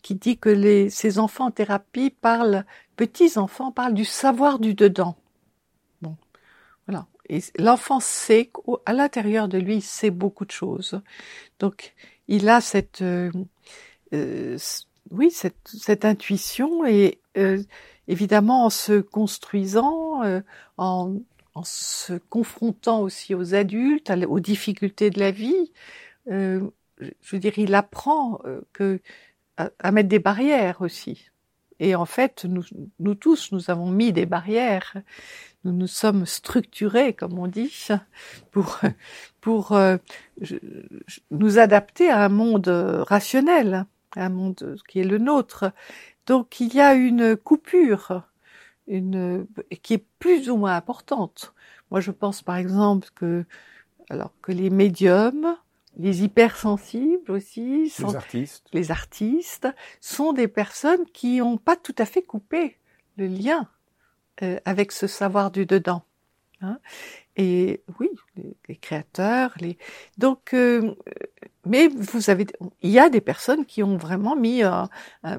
qui 0.03 0.17
dit 0.17 0.39
que 0.39 0.49
les, 0.49 0.91
ces 0.91 1.19
enfants 1.19 1.47
en 1.47 1.51
thérapie 1.53 2.11
parlent 2.11 2.65
petits 3.07 3.37
enfants 3.37 3.73
parlent 3.73 3.95
du 3.95 4.05
savoir 4.05 4.61
du 4.61 4.75
dedans. 4.75 5.17
Bon, 6.03 6.17
voilà. 6.87 7.09
Et 7.29 7.41
l'enfant 7.59 7.99
sait 7.99 8.49
qu'à 8.53 8.93
l'intérieur 8.93 9.49
de 9.49 9.59
lui, 9.59 9.77
il 9.77 9.83
sait 9.83 10.11
beaucoup 10.11 10.45
de 10.45 10.53
choses. 10.53 11.01
Donc, 11.59 11.95
il 12.29 12.49
a 12.49 12.61
cette, 12.61 13.03
euh, 13.03 13.33
euh, 14.15 14.57
oui, 15.11 15.33
cette, 15.33 16.05
intuition 16.05 16.85
et 16.85 17.19
euh, 17.37 17.61
évidemment 18.07 18.67
en 18.67 18.71
se 18.71 19.01
construisant, 19.01 20.23
en, 20.77 21.17
se 21.65 22.13
confrontant 22.31 23.01
aussi 23.01 23.35
aux 23.35 23.55
adultes, 23.55 24.13
aux 24.29 24.41
difficultés 24.41 25.11
de 25.11 25.19
la 25.19 25.33
vie. 25.33 25.73
je 26.29 26.71
veux 27.01 27.59
il 27.59 27.75
apprend 27.75 28.41
que 28.73 29.01
à 29.57 29.91
mettre 29.91 30.09
des 30.09 30.21
barrières 30.21 30.81
aussi. 30.83 31.32
Et 31.83 31.97
en 31.97 32.05
fait, 32.07 32.45
nous, 32.45 32.63
nous, 33.01 33.17
tous, 33.17 33.51
nous 33.51 33.69
avons 33.69 33.91
mis 33.91 34.13
des 34.13 34.25
barrières. 34.25 34.95
Nous 35.65 35.73
nous 35.73 35.89
sommes 35.89 36.27
structurés, 36.27 37.13
comme 37.13 37.37
on 37.41 37.49
dit, 37.49 37.89
pour, 38.53 38.79
pour 39.41 39.73
euh, 39.73 39.97
nous 41.33 41.59
adapter 41.59 42.09
à 42.09 42.25
un 42.25 42.29
monde 42.29 42.69
rationnel, 42.69 43.85
un 44.15 44.29
monde 44.29 44.77
qui 44.87 45.01
est 45.01 45.05
le 45.05 45.19
nôtre. 45.19 45.73
Donc 46.27 46.61
il 46.61 46.73
y 46.73 46.81
a 46.81 46.95
une 46.95 47.37
coupure, 47.37 48.23
une, 48.87 49.49
qui 49.83 49.95
est 49.95 50.07
plus 50.21 50.51
ou 50.51 50.57
moins 50.57 50.77
importante. 50.77 51.53
Moi, 51.91 51.99
je 51.99 52.13
pense 52.13 52.43
par 52.43 52.59
exemple 52.59 53.09
que, 53.17 53.45
alors 54.09 54.31
que 54.41 54.53
les 54.53 54.71
médiums 54.71 55.57
les 55.97 56.25
hypersensibles 56.25 57.31
aussi, 57.31 57.91
sont, 57.91 58.09
les 58.09 58.17
artistes. 58.17 58.69
les 58.73 58.91
artistes, 58.91 59.69
sont 60.01 60.33
des 60.33 60.49
personnes 60.49 61.05
qui 61.13 61.39
n'ont 61.39 61.59
pas 61.59 61.77
tout 61.77 61.95
à 61.99 62.07
fait 62.07 62.23
coupé 62.23 62.77
le 63.17 63.27
lien 63.27 63.69
euh, 64.43 64.59
avec 64.65 64.93
ce 64.93 65.07
savoir 65.07 65.51
du 65.51 65.67
dedans. 65.67 66.03
Hein. 66.63 66.79
Et 67.37 67.83
oui, 67.99 68.11
les, 68.37 68.57
les, 68.69 68.77
créateurs, 68.77 69.53
les 69.61 69.79
donc, 70.19 70.55
euh, 70.55 70.95
mais 71.65 71.89
vous 71.89 72.29
avez, 72.29 72.47
il 72.83 72.91
y 72.91 72.99
a 72.99 73.09
des 73.09 73.21
personnes 73.21 73.65
qui 73.65 73.83
ont 73.83 73.97
vraiment 73.97 74.37
mis, 74.37 74.63
un, 74.63 74.89
un, 75.23 75.39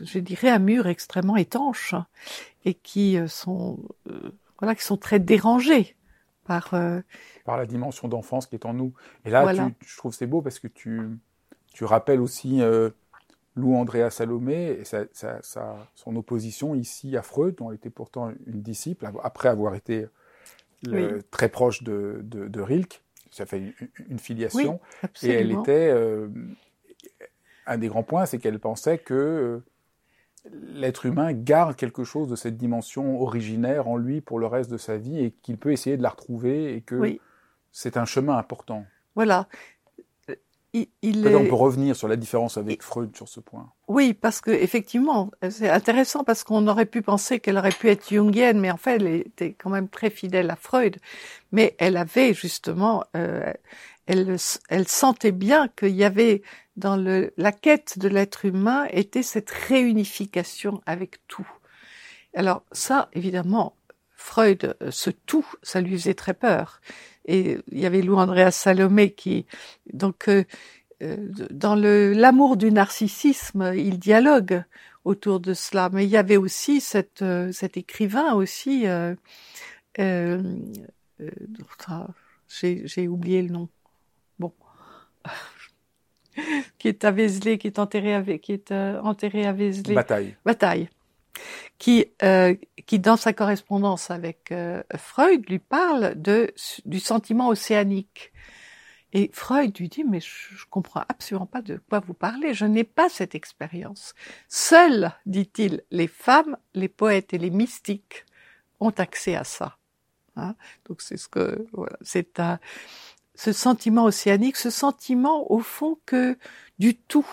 je 0.00 0.18
dirais, 0.18 0.50
un 0.50 0.58
mur 0.58 0.86
extrêmement 0.86 1.36
étanche 1.36 1.94
et 2.64 2.74
qui 2.74 3.18
euh, 3.18 3.26
sont, 3.26 3.78
euh, 4.08 4.32
voilà, 4.58 4.74
qui 4.74 4.84
sont 4.84 4.96
très 4.96 5.18
dérangés 5.18 5.96
par 6.60 6.74
euh, 6.74 7.00
par 7.44 7.56
la 7.56 7.66
dimension 7.66 8.08
d'enfance 8.08 8.46
qui 8.46 8.56
est 8.56 8.66
en 8.66 8.74
nous. 8.74 8.92
Et 9.24 9.30
là, 9.30 9.42
voilà. 9.42 9.70
tu, 9.80 9.88
je 9.88 9.96
trouve 9.96 10.12
c'est 10.12 10.26
beau 10.26 10.42
parce 10.42 10.58
que 10.58 10.68
tu 10.68 11.18
tu 11.72 11.84
rappelles 11.84 12.20
aussi 12.20 12.60
euh, 12.60 12.90
Lou 13.56 13.74
Andrea 13.74 14.10
Salomé 14.10 14.78
et 14.80 14.84
sa, 14.84 15.04
sa, 15.12 15.40
sa, 15.42 15.76
son 15.94 16.16
opposition 16.16 16.74
ici 16.74 17.16
à 17.16 17.22
Freud, 17.22 17.54
dont 17.56 17.70
elle 17.70 17.76
était 17.76 17.90
pourtant 17.90 18.32
une 18.46 18.60
disciple 18.62 19.08
après 19.22 19.48
avoir 19.48 19.74
été 19.74 20.06
le, 20.82 21.16
oui. 21.16 21.22
très 21.30 21.48
proche 21.48 21.82
de, 21.82 22.20
de, 22.22 22.48
de, 22.48 22.60
Rilke. 22.60 23.02
Ça 23.30 23.46
fait 23.46 23.58
une, 23.58 23.72
une 24.10 24.18
filiation. 24.18 24.80
Oui, 25.02 25.28
et 25.28 25.32
elle 25.32 25.52
était 25.52 25.88
euh, 25.90 26.28
un 27.66 27.78
des 27.78 27.88
grands 27.88 28.02
points, 28.02 28.26
c'est 28.26 28.38
qu'elle 28.38 28.58
pensait 28.58 28.98
que 28.98 29.62
l'être 30.50 31.06
humain 31.06 31.32
garde 31.32 31.76
quelque 31.76 32.04
chose 32.04 32.28
de 32.28 32.36
cette 32.36 32.56
dimension 32.56 33.20
originaire 33.20 33.88
en 33.88 33.96
lui 33.96 34.20
pour 34.20 34.38
le 34.38 34.46
reste 34.46 34.70
de 34.70 34.76
sa 34.76 34.96
vie 34.96 35.20
et 35.20 35.30
qu'il 35.42 35.56
peut 35.56 35.72
essayer 35.72 35.96
de 35.96 36.02
la 36.02 36.10
retrouver 36.10 36.74
et 36.74 36.80
que 36.80 36.96
oui. 36.96 37.20
c'est 37.70 37.96
un 37.96 38.04
chemin 38.04 38.36
important. 38.36 38.84
Voilà. 39.14 39.46
Il, 40.74 40.86
il 41.02 41.26
est... 41.26 41.34
On 41.34 41.46
peut 41.46 41.54
revenir 41.54 41.94
sur 41.94 42.08
la 42.08 42.16
différence 42.16 42.56
avec 42.56 42.80
il... 42.80 42.82
Freud 42.82 43.14
sur 43.14 43.28
ce 43.28 43.40
point. 43.40 43.70
Oui, 43.88 44.14
parce 44.14 44.40
que 44.40 44.50
effectivement, 44.50 45.30
c'est 45.50 45.68
intéressant 45.68 46.24
parce 46.24 46.44
qu'on 46.44 46.66
aurait 46.66 46.86
pu 46.86 47.02
penser 47.02 47.40
qu'elle 47.40 47.58
aurait 47.58 47.70
pu 47.70 47.90
être 47.90 48.08
jungienne, 48.08 48.58
mais 48.58 48.70
en 48.70 48.78
fait, 48.78 48.96
elle 48.96 49.06
était 49.06 49.52
quand 49.52 49.68
même 49.68 49.88
très 49.88 50.08
fidèle 50.08 50.50
à 50.50 50.56
Freud. 50.56 50.96
Mais 51.52 51.76
elle 51.78 51.98
avait 51.98 52.32
justement, 52.32 53.04
euh, 53.16 53.52
elle, 54.06 54.36
elle 54.68 54.88
sentait 54.88 55.32
bien 55.32 55.68
qu'il 55.68 55.94
y 55.94 56.04
avait 56.04 56.42
dans 56.76 56.96
le, 56.96 57.32
la 57.36 57.52
quête 57.52 57.98
de 57.98 58.08
l'être 58.08 58.44
humain 58.44 58.86
était 58.90 59.22
cette 59.22 59.50
réunification 59.50 60.80
avec 60.86 61.26
tout. 61.28 61.48
Alors 62.34 62.64
ça, 62.72 63.08
évidemment, 63.12 63.76
Freud, 64.16 64.76
ce 64.90 65.10
tout, 65.10 65.46
ça 65.62 65.80
lui 65.80 65.98
faisait 65.98 66.14
très 66.14 66.34
peur. 66.34 66.80
Et 67.26 67.58
il 67.70 67.78
y 67.78 67.86
avait 67.86 68.02
Lou 68.02 68.16
Andreas 68.16 68.52
Salomé 68.52 69.12
qui, 69.12 69.46
donc, 69.92 70.28
euh, 70.28 70.44
dans 71.50 71.74
le 71.74 72.12
l'amour 72.12 72.56
du 72.56 72.70
narcissisme, 72.70 73.72
il 73.76 73.98
dialogue 73.98 74.62
autour 75.04 75.40
de 75.40 75.54
cela. 75.54 75.90
Mais 75.92 76.04
il 76.04 76.10
y 76.10 76.16
avait 76.16 76.36
aussi 76.36 76.80
cette, 76.80 77.22
euh, 77.22 77.52
cet 77.52 77.76
écrivain 77.76 78.34
aussi. 78.34 78.86
Euh, 78.86 79.14
j'ai 82.48 83.08
oublié 83.08 83.42
le 83.42 83.48
nom. 83.48 83.68
Qui 86.78 86.88
est 86.88 87.04
à 87.04 87.10
Vézelay, 87.10 87.58
qui 87.58 87.66
est 87.66 87.78
enterré 87.78 88.14
à, 88.14 88.22
qui 88.22 88.52
est 88.52 88.72
euh, 88.72 89.00
enterré 89.02 89.46
à 89.46 89.52
Vézelay. 89.52 89.94
Bataille. 89.94 90.36
Bataille. 90.44 90.88
Qui, 91.78 92.06
euh, 92.22 92.54
qui 92.86 92.98
dans 92.98 93.16
sa 93.16 93.32
correspondance 93.32 94.10
avec 94.10 94.52
euh, 94.52 94.82
Freud 94.96 95.48
lui 95.48 95.58
parle 95.58 96.14
de 96.14 96.52
du 96.84 97.00
sentiment 97.00 97.48
océanique. 97.48 98.32
Et 99.12 99.30
Freud 99.34 99.76
lui 99.78 99.88
dit 99.88 100.04
mais 100.04 100.20
je, 100.20 100.54
je 100.54 100.64
comprends 100.70 101.04
absolument 101.08 101.46
pas 101.46 101.60
de 101.60 101.80
quoi 101.88 102.00
vous 102.00 102.14
parlez. 102.14 102.54
Je 102.54 102.64
n'ai 102.64 102.84
pas 102.84 103.08
cette 103.08 103.34
expérience. 103.34 104.14
Seuls, 104.48 105.12
dit-il, 105.26 105.82
les 105.90 106.08
femmes, 106.08 106.56
les 106.74 106.88
poètes 106.88 107.34
et 107.34 107.38
les 107.38 107.50
mystiques 107.50 108.24
ont 108.80 108.90
accès 108.90 109.34
à 109.34 109.44
ça. 109.44 109.76
Hein 110.36 110.54
Donc 110.88 111.02
c'est 111.02 111.16
ce 111.18 111.28
que 111.28 111.66
voilà, 111.72 111.96
c'est 112.00 112.40
un 112.40 112.58
ce 113.42 113.50
sentiment 113.50 114.04
océanique, 114.04 114.56
ce 114.56 114.70
sentiment 114.70 115.50
au 115.50 115.58
fond 115.58 115.98
que 116.06 116.38
du 116.78 116.94
tout. 116.94 117.26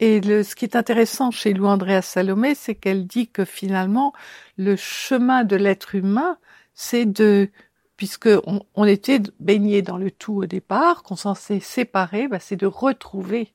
Et 0.00 0.22
le, 0.22 0.42
ce 0.42 0.56
qui 0.56 0.64
est 0.64 0.76
intéressant 0.76 1.30
chez 1.30 1.52
Lou 1.52 1.66
Andrea 1.66 2.00
Salomé, 2.00 2.54
c'est 2.54 2.74
qu'elle 2.74 3.06
dit 3.06 3.28
que 3.28 3.44
finalement, 3.44 4.14
le 4.56 4.76
chemin 4.76 5.44
de 5.44 5.54
l'être 5.54 5.94
humain, 5.94 6.38
c'est 6.72 7.04
de, 7.04 7.50
puisque 7.98 8.30
on, 8.46 8.62
on, 8.74 8.84
était 8.84 9.20
baigné 9.38 9.82
dans 9.82 9.98
le 9.98 10.10
tout 10.10 10.36
au 10.36 10.46
départ, 10.46 11.02
qu'on 11.02 11.16
s'en 11.16 11.34
s'est 11.34 11.60
séparé, 11.60 12.28
bah, 12.28 12.40
c'est 12.40 12.56
de 12.56 12.66
retrouver 12.66 13.52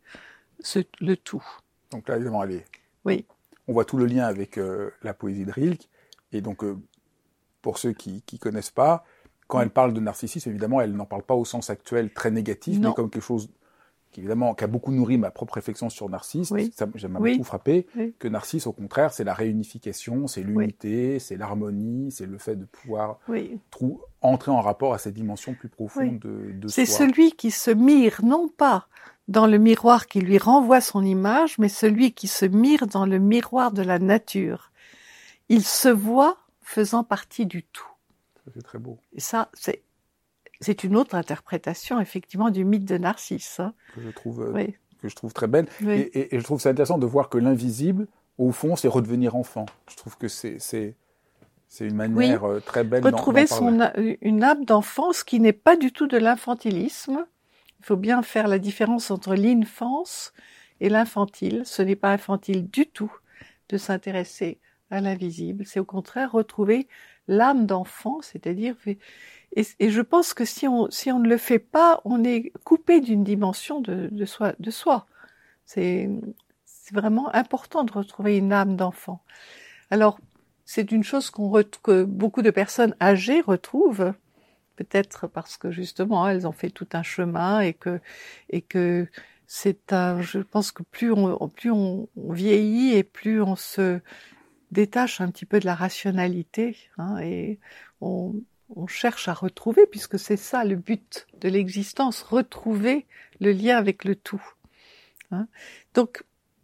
ce, 0.60 0.80
le 1.00 1.18
tout. 1.18 1.44
Donc 1.90 2.08
là, 2.10 2.16
évidemment, 2.16 2.42
allez. 2.42 2.64
Oui. 3.06 3.26
On 3.68 3.74
voit 3.74 3.86
tout 3.86 3.98
le 3.98 4.06
lien 4.06 4.26
avec 4.26 4.60
euh, 4.60 4.92
la 5.02 5.16
poésie 5.16 5.46
de 5.46 5.52
Rilke. 5.52 5.90
Et 6.32 6.42
donc, 6.42 6.64
euh, 6.64 6.78
pour 7.64 7.80
ceux 7.80 7.94
qui 7.94 8.24
ne 8.32 8.38
connaissent 8.38 8.70
pas, 8.70 9.04
quand 9.52 9.60
elle 9.60 9.70
parle 9.70 9.94
de 9.94 10.00
narcissisme, 10.00 10.50
évidemment, 10.50 10.80
elle 10.80 10.94
n'en 10.94 11.06
parle 11.06 11.24
pas 11.24 11.34
au 11.34 11.44
sens 11.44 11.70
actuel 11.70 12.14
très 12.14 12.32
négatif, 12.32 12.80
non. 12.80 12.90
mais 12.90 12.96
comme 12.96 13.10
quelque 13.10 13.22
chose 13.22 13.50
qui, 14.14 14.22
évidemment, 14.22 14.56
qui 14.56 14.64
a 14.64 14.68
beaucoup 14.68 14.94
nourri 14.94 15.18
ma 15.18 15.30
propre 15.30 15.56
réflexion 15.56 15.90
sur 15.90 16.08
Narcisse. 16.08 16.52
Oui. 16.52 16.72
Ça 16.74 16.86
m'a 16.86 17.20
oui. 17.20 17.34
beaucoup 17.34 17.44
frappé. 17.44 17.86
Oui. 17.98 18.16
Que 18.18 18.30
Narcisse, 18.30 18.66
au 18.66 18.72
contraire, 18.72 19.12
c'est 19.12 19.26
la 19.26 19.34
réunification, 19.34 20.28
c'est 20.28 20.42
l'unité, 20.42 21.20
c'est 21.20 21.36
l'harmonie, 21.36 22.14
c'est 22.14 22.28
le 22.28 22.38
fait 22.38 22.56
de 22.56 22.64
pouvoir 22.64 23.20
entrer 24.22 24.52
en 24.52 24.62
rapport 24.62 24.94
à 24.94 24.98
cette 24.98 25.16
dimension 25.16 25.54
plus 25.54 25.68
profonde 25.68 26.20
de, 26.20 26.54
de 26.54 26.68
C'est 26.70 26.86
celui 26.86 27.34
qui 27.34 27.52
se 27.52 27.72
mire, 27.72 28.22
non 28.24 28.48
pas 28.48 28.88
dans 29.28 29.48
le 29.48 29.58
miroir 29.58 30.08
qui 30.08 30.22
lui 30.22 30.38
renvoie 30.38 30.80
son 30.80 31.04
image, 31.04 31.58
mais 31.60 31.70
celui 31.70 32.14
qui 32.14 32.28
se 32.28 32.46
mire 32.46 32.88
dans 32.88 33.06
le 33.06 33.20
miroir 33.20 33.74
de 33.74 33.82
la 33.82 34.00
nature. 34.00 34.72
Il 35.50 35.66
se 35.66 35.90
voit 35.90 36.38
faisant 36.62 37.04
partie 37.04 37.46
du 37.46 37.64
tout. 37.64 37.91
C'est 38.54 38.64
très 38.64 38.80
beau. 38.80 38.98
Et 39.14 39.20
ça, 39.20 39.50
c'est 39.54 39.84
c'est 40.62 40.84
une 40.84 40.96
autre 40.96 41.16
interprétation 41.16 42.00
effectivement 42.00 42.52
du 42.52 42.64
mythe 42.64 42.86
de 42.86 42.98
Narcisse. 42.98 43.60
Hein. 43.60 43.74
Que 43.96 44.02
je 44.02 44.10
trouve 44.10 44.44
euh, 44.44 44.52
oui. 44.54 44.76
que 45.02 45.10
je 45.10 45.16
trouve 45.16 45.34
très 45.34 45.48
belle. 45.48 45.68
Oui. 45.82 45.94
Et, 45.94 46.20
et, 46.20 46.36
et, 46.36 46.40
je 46.40 46.44
trouve 46.44 46.62
ça 46.62 46.70
intéressant 46.70 47.00
de 47.00 47.06
voir 47.06 47.30
que 47.30 47.40
l'invisible, 47.40 48.08
au 48.38 48.52
fond, 48.52 48.76
c'est 48.76 48.88
redevenir 48.88 49.36
enfant. 49.36 49.66
Je 49.90 49.96
trouve 49.96 50.18
que 50.18 50.28
c'est 50.28 50.96
une 51.80 51.96
manière 51.96 52.44
oui. 52.44 52.50
Euh, 52.58 52.60
très 52.60 52.84
belle. 52.84 53.04
Retrouver 53.04 53.48
son 53.48 53.80
une 54.22 54.44
âme 54.44 54.66
d'enfance 54.66 55.24
qui 55.24 55.40
n'est 55.40 55.52
pas 55.54 55.76
du 55.76 55.92
tout 55.92 56.08
de 56.08 56.18
l'infantilisme. 56.18 57.26
Il 57.80 57.86
faut 57.86 57.98
bien 57.98 58.22
faire 58.22 58.48
la 58.48 58.60
différence 58.60 59.10
entre 59.10 59.34
l'infance 59.34 60.34
et 60.80 60.90
l'infantile. 60.90 61.64
Ce 61.66 61.82
n'est 61.82 61.96
pas 61.96 62.12
infantile 62.12 62.70
du 62.70 62.86
tout 62.86 63.12
de 63.70 63.78
s'intéresser 63.78 64.60
à 64.92 65.02
l'invisible. 65.02 65.66
C'est 65.66 65.80
au 65.80 65.86
contraire 65.86 66.34
retrouver 66.34 66.88
l'âme 67.28 67.66
d'enfant, 67.66 68.22
c'est-à-dire 68.22 68.76
et, 69.56 69.90
je 69.90 70.02
pense 70.02 70.34
que 70.34 70.46
si 70.46 70.68
on 70.68 70.90
si 70.92 71.12
on 71.12 71.20
ne 71.20 71.28
le 71.28 71.38
fait 71.38 71.60
pas, 71.60 72.02
on 72.06 72.24
est 72.24 72.52
coupé 72.64 73.02
d'une 73.02 73.24
dimension 73.24 73.82
de, 73.82 74.26
soi. 74.26 75.06
C'est 75.66 76.10
vraiment 76.94 77.34
important 77.34 77.84
de 77.84 77.92
retrouver 77.92 78.38
une 78.38 78.54
âme 78.54 78.76
d'enfant. 78.76 79.24
Alors 79.92 80.20
c'est 80.66 80.92
une 80.92 81.04
chose 81.04 81.30
qu'on 81.30 81.52
que 81.84 82.04
beaucoup 82.04 82.42
de 82.42 82.50
personnes 82.50 82.96
âgées 83.02 83.42
retrouvent, 83.42 84.14
peut-être 84.78 85.28
parce 85.28 85.58
que 85.58 85.72
justement 85.72 86.28
elles 86.28 86.48
ont 86.48 86.54
fait 86.54 86.70
tout 86.70 86.88
un 86.94 87.04
chemin 87.04 87.60
et 87.62 87.74
que 87.74 88.00
et 88.50 88.62
que 88.62 89.08
c'est 89.48 89.92
un. 89.94 90.22
Je 90.22 90.40
pense 90.40 90.72
que 90.72 90.84
plus 90.84 91.12
on 91.12 91.50
plus 91.50 91.72
on 91.72 92.08
vieillit 92.16 92.94
et 92.96 93.04
plus 93.04 93.42
on 93.42 93.56
se 93.58 94.00
détache 94.72 95.22
un 95.22 95.30
petit 95.30 95.46
peu 95.46 95.60
de 95.60 95.66
la 95.66 95.76
rationalité 95.76 96.78
hein, 96.98 97.18
et 97.20 97.60
on, 98.00 98.34
cherche 98.88 99.28
à 99.28 99.34
retrouver, 99.34 99.86
puisque 99.86 100.18
c'est 100.18 100.38
ça 100.38 100.64
le 100.64 100.76
but 100.76 101.28
de 101.40 101.50
l'existence, 101.50 102.22
retrouver 102.22 103.06
le 103.42 103.52
lien 103.52 103.78
avec 103.78 104.06
le 104.06 104.16
tout. 104.16 104.42
Hein. 105.32 105.48
Donc, 105.94 106.24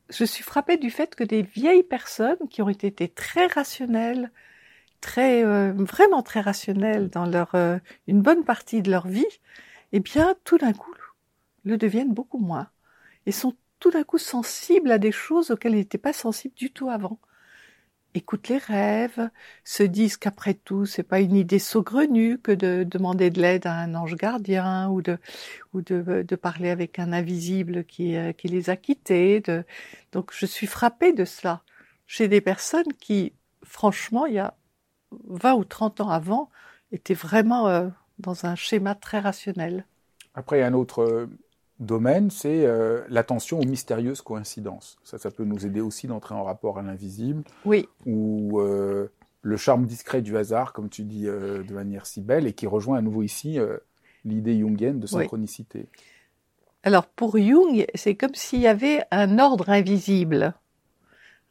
je 0.10 0.24
suis 0.24 0.44
frappée 0.44 0.78
du 0.78 0.90
fait 0.90 1.16
que 1.16 1.26
des 1.26 1.42
vieilles 1.42 1.84
personnes 1.84 2.48
qui 2.50 2.62
ont 2.62 2.70
été 2.70 3.10
très 3.10 3.48
rationnelles, 3.48 4.32
très 5.02 5.44
euh, 5.44 5.74
vraiment 5.74 6.24
très 6.24 6.40
rationnelles 6.40 7.10
dans 7.10 7.26
leur 7.26 7.56
euh, 7.56 7.78
une 8.08 8.22
bonne 8.22 8.46
partie 8.46 8.82
de 8.82 8.90
leur 8.90 9.08
vie, 9.08 9.26
eh 9.92 10.00
bien, 10.00 10.34
tout 10.46 10.58
d'un 10.58 10.74
coup, 10.74 10.94
le 11.66 11.78
deviennent 11.78 12.14
beaucoup 12.14 12.40
moins 12.40 12.70
et 13.26 13.34
sont 13.34 13.54
tout 13.80 13.92
d'un 13.92 14.04
coup 14.04 14.18
sensibles 14.18 14.92
à 14.92 14.98
des 14.98 15.12
choses 15.12 15.52
auxquelles 15.52 15.74
ils 15.74 15.80
n'étaient 15.80 15.98
pas 15.98 16.14
sensibles 16.14 16.56
du 16.56 16.72
tout 16.72 16.90
avant 16.90 17.20
écoutent 18.18 18.50
les 18.50 18.58
rêves, 18.58 19.30
se 19.64 19.84
disent 19.84 20.18
qu'après 20.18 20.54
tout, 20.54 20.86
c'est 20.86 21.04
pas 21.04 21.20
une 21.20 21.36
idée 21.36 21.60
saugrenue 21.60 22.38
que 22.38 22.52
de 22.52 22.84
demander 22.84 23.30
de 23.30 23.42
l'aide 23.42 23.66
à 23.66 23.74
un 23.74 23.96
ange 23.96 24.16
gardien 24.16 24.90
ou 24.90 25.02
de 25.02 26.36
parler 26.36 26.70
avec 26.70 27.00
un 27.00 27.14
invisible 27.14 27.86
qui 27.86 28.18
euh, 28.18 28.34
les 28.44 28.70
a 28.70 28.76
quittés. 28.76 29.42
Donc 30.12 30.32
je 30.34 30.46
suis 30.46 30.68
frappée 30.68 31.14
de 31.14 31.26
cela 31.26 31.64
chez 32.08 32.28
des 32.28 32.42
personnes 32.42 32.92
qui, 33.00 33.34
franchement, 33.64 34.26
il 34.26 34.36
y 34.36 34.40
a 34.40 34.56
20 35.30 35.54
ou 35.54 35.64
30 35.64 36.02
ans 36.02 36.10
avant, 36.10 36.50
étaient 36.92 37.14
vraiment 37.14 37.68
euh, 37.68 37.88
dans 38.20 38.46
un 38.46 38.56
schéma 38.56 38.96
très 38.96 39.20
rationnel. 39.20 39.86
Après, 40.34 40.58
il 40.58 40.62
y 40.62 40.64
a 40.64 40.68
un 40.68 40.74
autre, 40.74 41.28
domaine, 41.80 42.30
c'est 42.32 42.66
euh, 42.66 43.04
l'attention 43.10 43.60
aux 43.60 43.66
mystérieuses 43.66 44.22
coïncidences. 44.22 44.98
Ça, 45.04 45.18
ça 45.18 45.32
peut 45.32 45.44
nous 45.44 45.66
aider 45.66 45.82
aussi 45.82 46.08
d'entrer 46.08 46.36
en 46.36 46.44
rapport 46.44 46.80
à 46.80 46.82
l'invisible. 46.82 47.44
Oui. 47.66 47.88
Ou 48.06 48.60
euh, 48.60 49.12
le 49.42 49.58
charme 49.58 49.86
discret 49.86 50.22
du 50.22 50.38
hasard, 50.38 50.74
comme 50.74 50.90
tu 50.90 51.04
dis 51.04 51.28
euh, 51.28 51.64
de 51.64 51.74
manière 51.74 52.06
si 52.06 52.22
belle, 52.22 52.48
et 52.48 52.54
qui 52.54 52.68
rejoint 52.68 52.98
à 52.98 53.02
nouveau 53.02 53.22
ici 53.22 53.60
l'idée 54.26 54.60
jungienne 54.60 55.00
de 55.00 55.08
synchronicité. 55.08 55.88
Alors 56.84 57.08
pour 57.08 57.38
Jung, 57.38 57.86
c'est 57.96 58.16
comme 58.16 58.34
s'il 58.34 58.60
y 58.60 58.68
avait 58.68 59.04
un 59.12 59.40
ordre 59.40 59.70
invisible, 59.70 60.54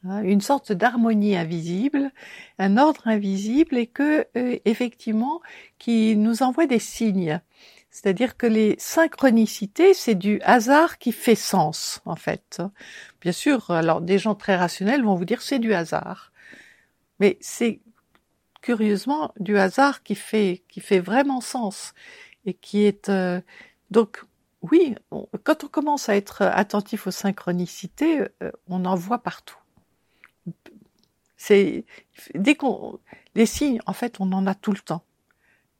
hein, 0.03 0.23
une 0.23 0.41
sorte 0.41 0.71
d'harmonie 0.71 1.35
invisible, 1.35 2.11
un 2.59 2.77
ordre 2.77 3.07
invisible 3.07 3.77
et 3.77 3.87
que 3.87 4.25
effectivement 4.65 5.41
qui 5.77 6.15
nous 6.15 6.43
envoie 6.43 6.65
des 6.65 6.79
signes. 6.79 7.39
C'est-à-dire 7.97 8.37
que 8.37 8.45
les 8.45 8.75
synchronicités, 8.77 9.95
c'est 9.95 10.13
du 10.13 10.39
hasard 10.43 10.99
qui 10.99 11.11
fait 11.11 11.33
sens, 11.33 11.99
en 12.05 12.15
fait. 12.15 12.61
Bien 13.21 13.31
sûr, 13.31 13.71
alors 13.71 14.01
des 14.01 14.19
gens 14.19 14.35
très 14.35 14.55
rationnels 14.55 15.03
vont 15.03 15.15
vous 15.15 15.25
dire 15.25 15.41
c'est 15.41 15.57
du 15.57 15.73
hasard. 15.73 16.31
Mais 17.19 17.39
c'est 17.41 17.81
curieusement 18.61 19.33
du 19.39 19.57
hasard 19.57 20.03
qui 20.03 20.13
fait, 20.13 20.61
qui 20.69 20.79
fait 20.79 20.99
vraiment 20.99 21.41
sens 21.41 21.95
et 22.45 22.53
qui 22.53 22.83
est, 22.83 23.09
euh, 23.09 23.41
donc, 23.89 24.21
oui, 24.61 24.93
quand 25.43 25.63
on 25.63 25.67
commence 25.67 26.07
à 26.07 26.15
être 26.15 26.43
attentif 26.43 27.07
aux 27.07 27.11
synchronicités, 27.11 28.21
euh, 28.43 28.51
on 28.67 28.85
en 28.85 28.93
voit 28.93 29.23
partout. 29.23 29.57
C'est, 31.35 31.83
dès 32.35 32.53
qu'on, 32.53 32.99
les 33.33 33.47
signes, 33.47 33.79
en 33.87 33.93
fait, 33.93 34.19
on 34.19 34.31
en 34.33 34.45
a 34.45 34.53
tout 34.53 34.71
le 34.71 34.81
temps. 34.81 35.03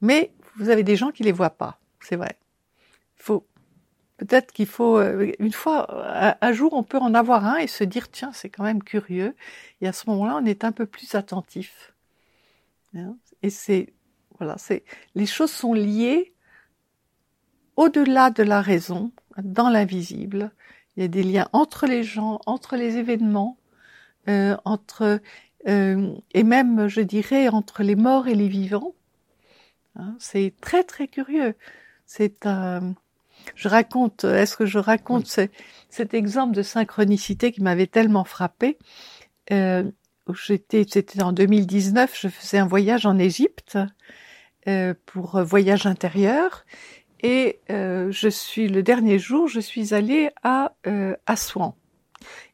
Mais 0.00 0.32
vous 0.56 0.68
avez 0.68 0.82
des 0.82 0.96
gens 0.96 1.12
qui 1.12 1.22
les 1.22 1.30
voient 1.30 1.50
pas 1.50 1.78
c'est 2.08 2.16
vrai. 2.16 2.38
Faut 3.16 3.46
peut-être 4.16 4.52
qu'il 4.52 4.66
faut 4.66 4.98
euh, 4.98 5.32
une 5.38 5.52
fois 5.52 6.38
un 6.40 6.52
jour 6.52 6.72
on 6.72 6.82
peut 6.82 6.98
en 6.98 7.14
avoir 7.14 7.44
un 7.44 7.56
et 7.58 7.66
se 7.66 7.84
dire 7.84 8.10
tiens 8.10 8.32
c'est 8.32 8.48
quand 8.48 8.64
même 8.64 8.82
curieux 8.82 9.36
et 9.80 9.86
à 9.86 9.92
ce 9.92 10.08
moment-là 10.10 10.40
on 10.42 10.44
est 10.46 10.64
un 10.64 10.72
peu 10.72 10.86
plus 10.86 11.14
attentif. 11.14 11.92
Hein? 12.94 13.16
Et 13.42 13.50
c'est 13.50 13.92
voilà 14.38 14.56
c'est 14.56 14.84
les 15.14 15.26
choses 15.26 15.50
sont 15.50 15.74
liées 15.74 16.32
au-delà 17.76 18.30
de 18.30 18.42
la 18.42 18.62
raison 18.62 19.12
dans 19.36 19.68
l'invisible. 19.68 20.50
Il 20.96 21.02
y 21.02 21.04
a 21.04 21.08
des 21.08 21.22
liens 21.22 21.48
entre 21.52 21.86
les 21.86 22.02
gens, 22.02 22.40
entre 22.46 22.76
les 22.76 22.96
événements, 22.96 23.56
euh, 24.28 24.56
entre 24.64 25.20
euh, 25.68 26.14
et 26.32 26.42
même 26.42 26.88
je 26.88 27.02
dirais 27.02 27.48
entre 27.48 27.82
les 27.82 27.96
morts 27.96 28.28
et 28.28 28.34
les 28.34 28.48
vivants. 28.48 28.94
Hein? 29.96 30.16
c'est 30.18 30.54
très 30.60 30.84
très 30.84 31.06
curieux. 31.06 31.54
C'est 32.08 32.46
un. 32.46 32.94
Je 33.54 33.68
raconte. 33.68 34.24
Est-ce 34.24 34.56
que 34.56 34.64
je 34.64 34.78
raconte 34.78 35.26
cet 35.90 36.14
exemple 36.14 36.54
de 36.54 36.62
synchronicité 36.62 37.52
qui 37.52 37.62
m'avait 37.62 37.86
tellement 37.86 38.24
frappé 38.24 38.78
euh, 39.52 39.84
J'étais, 40.46 40.86
c'était 40.88 41.22
en 41.22 41.32
2019. 41.32 42.18
Je 42.18 42.28
faisais 42.28 42.58
un 42.58 42.66
voyage 42.66 43.04
en 43.04 43.18
Égypte 43.18 43.78
euh, 44.66 44.94
pour 45.04 45.42
voyage 45.42 45.86
intérieur 45.86 46.64
et 47.20 47.60
euh, 47.70 48.10
je 48.10 48.28
suis 48.28 48.68
le 48.68 48.82
dernier 48.82 49.18
jour. 49.18 49.46
Je 49.46 49.60
suis 49.60 49.92
allée 49.92 50.30
à 50.42 50.72
euh, 50.86 51.14
Assouan. 51.26 51.76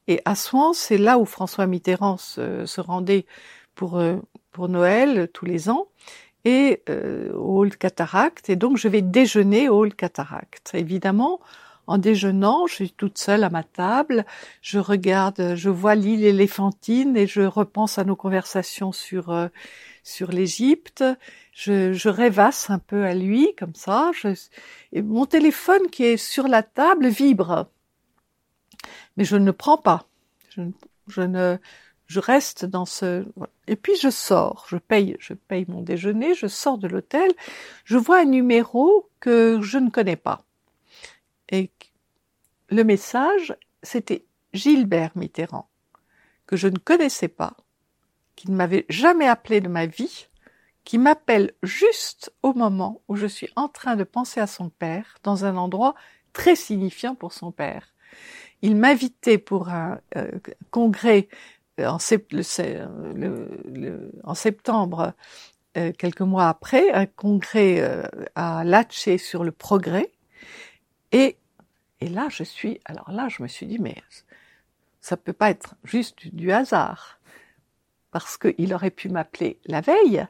Et 0.08 0.20
Assouan, 0.24 0.72
c'est 0.72 0.98
là 0.98 1.16
où 1.18 1.24
François 1.24 1.68
Mitterrand 1.68 2.16
se, 2.16 2.66
se 2.66 2.80
rendait 2.80 3.24
pour 3.76 3.98
euh, 3.98 4.16
pour 4.50 4.68
Noël 4.68 5.28
tous 5.32 5.44
les 5.44 5.68
ans 5.68 5.86
et 6.44 6.82
euh, 6.88 7.32
au 7.34 7.66
cataracte. 7.68 8.50
Et 8.50 8.56
donc, 8.56 8.76
je 8.76 8.88
vais 8.88 9.02
déjeuner 9.02 9.68
au 9.68 9.78
hall 9.78 9.94
cataracte. 9.94 10.72
Évidemment, 10.74 11.40
en 11.86 11.98
déjeunant, 11.98 12.66
je 12.66 12.74
suis 12.74 12.90
toute 12.90 13.18
seule 13.18 13.44
à 13.44 13.50
ma 13.50 13.62
table, 13.62 14.24
je 14.62 14.78
regarde, 14.78 15.54
je 15.54 15.68
vois 15.68 15.94
l'île 15.94 16.24
éléphantine 16.24 17.16
et 17.16 17.26
je 17.26 17.42
repense 17.42 17.98
à 17.98 18.04
nos 18.04 18.16
conversations 18.16 18.92
sur 18.92 19.30
euh, 19.30 19.48
sur 20.02 20.32
l'Égypte. 20.32 21.04
Je, 21.52 21.92
je, 21.92 22.08
rêvasse 22.08 22.70
un 22.70 22.78
peu 22.78 23.04
à 23.04 23.14
lui 23.14 23.54
comme 23.58 23.74
ça. 23.74 24.10
Je, 24.14 24.28
et 24.92 25.02
mon 25.02 25.26
téléphone 25.26 25.88
qui 25.90 26.04
est 26.04 26.16
sur 26.16 26.48
la 26.48 26.62
table 26.62 27.08
vibre, 27.08 27.68
mais 29.16 29.24
je 29.24 29.36
ne 29.36 29.50
prends 29.50 29.78
pas. 29.78 30.06
Je, 30.50 30.62
je 31.08 31.20
ne 31.20 31.58
je 32.06 32.20
reste 32.20 32.64
dans 32.64 32.84
ce 32.84 33.24
et 33.66 33.76
puis 33.76 33.96
je 33.96 34.10
sors, 34.10 34.66
je 34.68 34.76
paye, 34.76 35.16
je 35.18 35.34
paye 35.34 35.64
mon 35.68 35.80
déjeuner, 35.80 36.34
je 36.34 36.46
sors 36.46 36.78
de 36.78 36.88
l'hôtel, 36.88 37.30
je 37.84 37.96
vois 37.96 38.20
un 38.20 38.24
numéro 38.26 39.08
que 39.20 39.60
je 39.62 39.78
ne 39.78 39.90
connais 39.90 40.16
pas. 40.16 40.44
Et 41.48 41.70
le 42.68 42.84
message, 42.84 43.56
c'était 43.82 44.24
Gilbert 44.52 45.12
Mitterrand, 45.14 45.68
que 46.46 46.56
je 46.56 46.68
ne 46.68 46.78
connaissais 46.78 47.28
pas, 47.28 47.56
qui 48.36 48.50
ne 48.50 48.56
m'avait 48.56 48.86
jamais 48.88 49.26
appelé 49.26 49.60
de 49.60 49.68
ma 49.68 49.86
vie, 49.86 50.28
qui 50.84 50.98
m'appelle 50.98 51.52
juste 51.62 52.32
au 52.42 52.52
moment 52.52 53.00
où 53.08 53.16
je 53.16 53.26
suis 53.26 53.48
en 53.56 53.68
train 53.68 53.96
de 53.96 54.04
penser 54.04 54.40
à 54.40 54.46
son 54.46 54.68
père, 54.68 55.18
dans 55.22 55.44
un 55.44 55.56
endroit 55.56 55.94
très 56.32 56.56
signifiant 56.56 57.14
pour 57.14 57.32
son 57.32 57.50
père. 57.52 57.94
Il 58.60 58.76
m'invitait 58.76 59.38
pour 59.38 59.68
un 59.70 60.00
euh, 60.16 60.30
congrès 60.70 61.28
en, 61.82 61.98
septembre, 64.34 65.14
euh, 65.76 65.92
quelques 65.92 66.20
mois 66.20 66.48
après, 66.48 66.92
un 66.92 67.06
congrès 67.06 67.80
euh, 67.80 68.04
à 68.34 68.64
Latché 68.64 69.18
sur 69.18 69.44
le 69.44 69.52
progrès. 69.52 70.12
Et, 71.12 71.36
et 72.00 72.08
là, 72.08 72.28
je 72.30 72.44
suis, 72.44 72.80
alors 72.84 73.10
là, 73.10 73.28
je 73.28 73.42
me 73.42 73.48
suis 73.48 73.66
dit, 73.66 73.78
mais 73.78 73.96
ça 75.00 75.16
peut 75.16 75.32
pas 75.32 75.50
être 75.50 75.74
juste 75.84 76.34
du 76.34 76.52
hasard. 76.52 77.18
Parce 78.10 78.36
qu'il 78.36 78.72
aurait 78.72 78.90
pu 78.90 79.08
m'appeler 79.08 79.58
la 79.66 79.80
veille, 79.80 80.26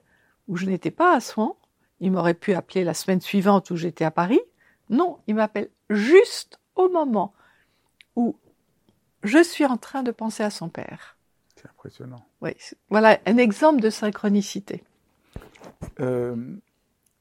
où 0.48 0.57
je 0.57 0.66
n'étais 0.66 0.90
pas 0.90 1.14
à 1.14 1.20
Soin. 1.20 1.54
Il 2.00 2.12
m'aurait 2.12 2.35
pu 2.35 2.54
appeler 2.54 2.85
la 2.85 2.94
semaine 2.94 3.20
suivante 3.20 3.70
où 3.70 3.76
j'étais 3.76 4.04
à 4.04 4.11
Paris. 4.11 4.40
Non, 4.88 5.18
il 5.26 5.35
m'appelle 5.35 5.70
juste 5.90 6.59
au 6.74 6.88
moment 6.88 7.35
où 8.16 8.37
je 9.22 9.42
suis 9.42 9.64
en 9.64 9.76
train 9.76 10.02
de 10.02 10.11
penser 10.11 10.42
à 10.42 10.50
son 10.50 10.68
père 10.68 11.13
impressionnant. 11.68 12.24
Oui, 12.40 12.50
voilà 12.90 13.18
un 13.27 13.37
exemple 13.37 13.81
de 13.81 13.90
synchronicité. 13.90 14.83
Euh, 16.00 16.37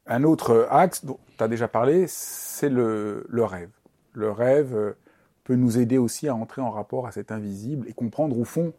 un 0.05 0.23
autre 0.23 0.67
axe 0.69 1.05
dont 1.05 1.19
tu 1.37 1.43
as 1.43 1.47
déjà 1.47 1.67
parlé, 1.67 2.05
c'est 2.07 2.69
le, 2.69 3.25
le, 3.29 3.43
rêve. 3.43 3.69
Le 4.13 4.31
rêve 4.31 4.75
euh, 4.75 4.97
peut 5.43 5.55
nous 5.55 5.77
aider 5.77 5.97
aussi 5.97 6.27
à 6.27 6.35
entrer 6.35 6.61
en 6.61 6.71
rapport 6.71 7.07
à 7.07 7.11
cet 7.11 7.31
invisible 7.31 7.87
et 7.87 7.93
comprendre 7.93 8.37
au 8.37 8.43
fond 8.43 8.73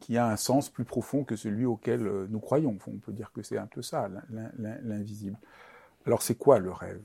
qu'il 0.00 0.14
y 0.14 0.18
a 0.18 0.26
un 0.26 0.36
sens 0.36 0.68
plus 0.68 0.84
profond 0.84 1.24
que 1.24 1.36
celui 1.36 1.64
auquel 1.64 2.06
euh, 2.06 2.26
nous 2.30 2.40
croyons. 2.40 2.76
On 2.86 2.98
peut 2.98 3.12
dire 3.12 3.32
que 3.32 3.42
c'est 3.42 3.58
un 3.58 3.66
peu 3.66 3.82
ça, 3.82 4.08
l'invisible. 4.84 5.36
Alors 6.06 6.22
c'est 6.22 6.36
quoi 6.36 6.58
le 6.58 6.70
rêve? 6.70 7.02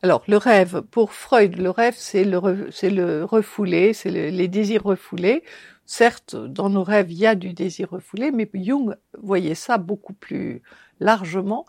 Alors, 0.00 0.22
le 0.28 0.36
rêve, 0.36 0.82
pour 0.82 1.12
Freud, 1.12 1.56
le 1.56 1.70
rêve, 1.70 1.96
c'est 1.96 2.22
le, 2.22 2.70
le 2.84 3.24
refoulé, 3.24 3.92
c'est 3.92 4.10
les 4.10 4.46
désirs 4.46 4.84
refoulés. 4.84 5.42
Certes, 5.90 6.36
dans 6.36 6.68
nos 6.68 6.84
rêves, 6.84 7.10
il 7.10 7.16
y 7.16 7.26
a 7.26 7.34
du 7.34 7.54
désir 7.54 7.88
refoulé, 7.88 8.30
mais 8.30 8.46
Jung 8.52 8.94
voyait 9.16 9.54
ça 9.54 9.78
beaucoup 9.78 10.12
plus 10.12 10.60
largement. 11.00 11.64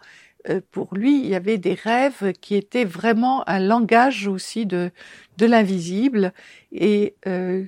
Euh, 0.49 0.59
pour 0.71 0.93
lui, 0.93 1.21
il 1.21 1.27
y 1.27 1.35
avait 1.35 1.57
des 1.57 1.73
rêves 1.73 2.33
qui 2.41 2.55
étaient 2.55 2.83
vraiment 2.83 3.47
un 3.47 3.59
langage 3.59 4.27
aussi 4.27 4.65
de, 4.65 4.91
de 5.37 5.45
l'invisible, 5.45 6.33
et 6.73 7.15
euh, 7.27 7.63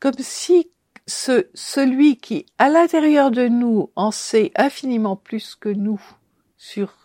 comme 0.00 0.18
si 0.20 0.70
ce, 1.06 1.46
celui 1.52 2.16
qui, 2.16 2.46
à 2.58 2.70
l'intérieur 2.70 3.30
de 3.30 3.46
nous, 3.46 3.90
en 3.94 4.10
sait 4.10 4.52
infiniment 4.56 5.16
plus 5.16 5.54
que 5.54 5.68
nous 5.68 6.00
sur 6.56 7.01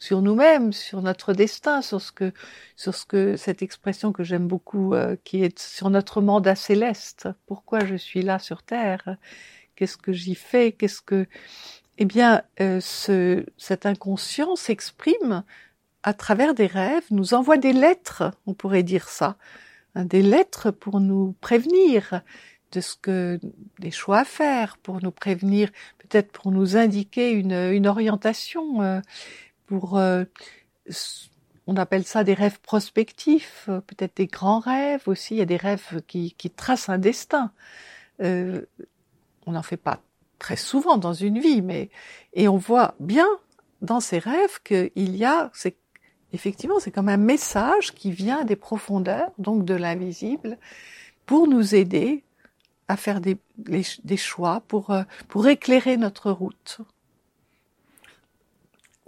sur 0.00 0.22
nous-mêmes, 0.22 0.72
sur 0.72 1.02
notre 1.02 1.34
destin, 1.34 1.82
sur 1.82 2.00
ce 2.00 2.10
que, 2.10 2.32
sur 2.74 2.94
ce 2.94 3.04
que 3.04 3.36
cette 3.36 3.62
expression 3.62 4.12
que 4.12 4.24
j'aime 4.24 4.48
beaucoup, 4.48 4.94
euh, 4.94 5.14
qui 5.24 5.44
est 5.44 5.58
sur 5.58 5.90
notre 5.90 6.22
mandat 6.22 6.56
céleste. 6.56 7.28
Pourquoi 7.46 7.84
je 7.84 7.94
suis 7.96 8.22
là 8.22 8.38
sur 8.38 8.62
Terre? 8.62 9.16
Qu'est-ce 9.76 9.98
que 9.98 10.12
j'y 10.12 10.34
fais? 10.34 10.72
Qu'est-ce 10.72 11.02
que 11.02 11.26
Eh 11.98 12.06
bien, 12.06 12.42
euh, 12.60 12.80
ce, 12.80 13.44
cet 13.58 13.86
s'exprime 14.56 15.44
à 16.02 16.14
travers 16.14 16.54
des 16.54 16.66
rêves, 16.66 17.04
nous 17.10 17.34
envoie 17.34 17.58
des 17.58 17.74
lettres, 17.74 18.32
on 18.46 18.54
pourrait 18.54 18.82
dire 18.82 19.06
ça, 19.10 19.36
hein, 19.94 20.06
des 20.06 20.22
lettres 20.22 20.70
pour 20.70 21.00
nous 21.00 21.34
prévenir 21.42 22.22
de 22.72 22.80
ce 22.80 22.94
que 22.96 23.38
des 23.80 23.90
choix 23.90 24.20
à 24.20 24.24
faire, 24.24 24.78
pour 24.78 25.02
nous 25.02 25.10
prévenir, 25.10 25.70
peut-être 25.98 26.32
pour 26.32 26.52
nous 26.52 26.78
indiquer 26.78 27.32
une, 27.32 27.52
une 27.52 27.86
orientation. 27.86 28.80
Euh, 28.80 29.00
euh, 29.72 30.24
on 31.66 31.76
appelle 31.76 32.04
ça 32.04 32.24
des 32.24 32.34
rêves 32.34 32.60
prospectifs, 32.60 33.66
euh, 33.68 33.80
peut-être 33.80 34.16
des 34.16 34.26
grands 34.26 34.58
rêves 34.58 35.02
aussi. 35.06 35.34
Il 35.34 35.38
y 35.38 35.42
a 35.42 35.46
des 35.46 35.56
rêves 35.56 36.02
qui, 36.06 36.34
tracent 36.56 36.88
un 36.88 36.98
destin. 36.98 37.52
Euh, 38.20 38.62
on 39.46 39.52
n'en 39.52 39.62
fait 39.62 39.76
pas 39.76 40.00
très 40.38 40.56
souvent 40.56 40.96
dans 40.96 41.12
une 41.12 41.38
vie, 41.38 41.62
mais 41.62 41.90
et 42.32 42.48
on 42.48 42.56
voit 42.56 42.94
bien 43.00 43.28
dans 43.82 44.00
ces 44.00 44.18
rêves 44.18 44.60
qu'il 44.64 45.16
y 45.16 45.24
a 45.24 45.50
effectivement, 46.32 46.78
c'est 46.78 46.90
comme 46.90 47.08
un 47.08 47.16
message 47.16 47.92
qui 47.92 48.12
vient 48.12 48.44
des 48.44 48.56
profondeurs, 48.56 49.32
donc 49.38 49.64
de 49.64 49.74
l'invisible, 49.74 50.58
pour 51.26 51.48
nous 51.48 51.74
aider 51.74 52.24
à 52.88 52.96
faire 52.96 53.20
des, 53.20 53.36
choix, 54.16 54.62
pour 54.68 55.48
éclairer 55.48 55.96
notre 55.96 56.30
route. 56.30 56.80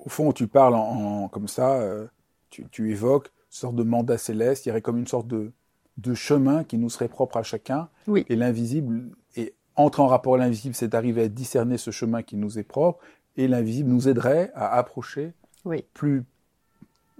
Au 0.05 0.09
fond, 0.09 0.33
tu 0.33 0.49
parles 0.49 0.75
en, 0.75 1.29
comme 1.29 1.49
ça, 1.49 1.81
euh, 1.81 2.07
tu, 2.51 2.67
tu, 2.71 2.91
évoques 2.91 3.27
une 3.27 3.57
sorte 3.57 3.77
de 3.77 3.83
mandat 3.83 4.19
céleste, 4.19 4.67
il 4.67 4.71
y 4.71 4.73
aurait 4.73 4.83
comme 4.83 4.99
une 4.99 5.07
sorte 5.07 5.29
de, 5.29 5.53
de 5.99 6.15
chemin 6.15 6.65
qui 6.65 6.77
nous 6.77 6.91
serait 6.91 7.09
propre 7.09 7.37
à 7.37 7.43
chacun. 7.43 7.89
Oui. 8.07 8.27
Et 8.29 8.37
l'invisible, 8.37 9.11
et 9.37 9.55
entrer 9.77 10.03
en 10.03 10.09
rapport 10.09 10.35
à 10.35 10.39
l'invisible, 10.39 10.75
c'est 10.75 10.89
d'arriver 10.89 11.23
à 11.23 11.29
discerner 11.29 11.79
ce 11.79 11.91
chemin 11.91 12.23
qui 12.23 12.37
nous 12.37 12.59
est 12.59 12.65
propre, 12.65 13.01
et 13.37 13.49
l'invisible 13.49 13.89
nous 13.89 14.09
aiderait 14.09 14.51
à 14.55 14.77
approcher 14.77 15.33
oui. 15.65 15.85
plus 15.95 16.25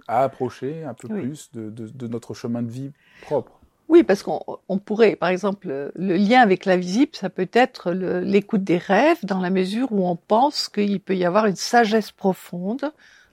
à 0.07 0.23
approcher 0.23 0.83
un 0.83 0.93
peu 0.93 1.07
plus 1.07 1.49
de, 1.53 1.69
de, 1.69 1.87
de, 1.87 2.07
notre 2.07 2.33
chemin 2.33 2.61
de 2.61 2.69
vie 2.69 2.91
propre. 3.21 3.59
Oui, 3.89 4.03
parce 4.03 4.23
qu'on 4.23 4.41
on 4.69 4.77
pourrait, 4.79 5.15
par 5.15 5.29
exemple, 5.29 5.91
le 5.93 6.15
lien 6.17 6.41
avec 6.41 6.65
l'invisible, 6.65 7.11
ça 7.13 7.29
peut 7.29 7.49
être 7.53 7.91
l'écoute 7.91 8.63
des 8.63 8.77
rêves, 8.77 9.23
dans 9.23 9.39
la 9.39 9.49
mesure 9.49 9.91
où 9.91 10.07
on 10.07 10.15
pense 10.15 10.69
qu'il 10.69 10.99
peut 10.99 11.15
y 11.15 11.25
avoir 11.25 11.45
une 11.45 11.55
sagesse 11.55 12.11
profonde 12.11 12.91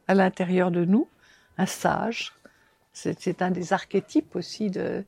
à 0.09 0.15
l'intérieur 0.15 0.71
de 0.71 0.85
nous, 0.85 1.09
un 1.57 1.67
sage. 1.67 2.33
C'est 2.93 3.43
un 3.43 3.51
des 3.51 3.73
archétypes 3.73 4.35
aussi 4.35 4.71
de, 4.71 5.05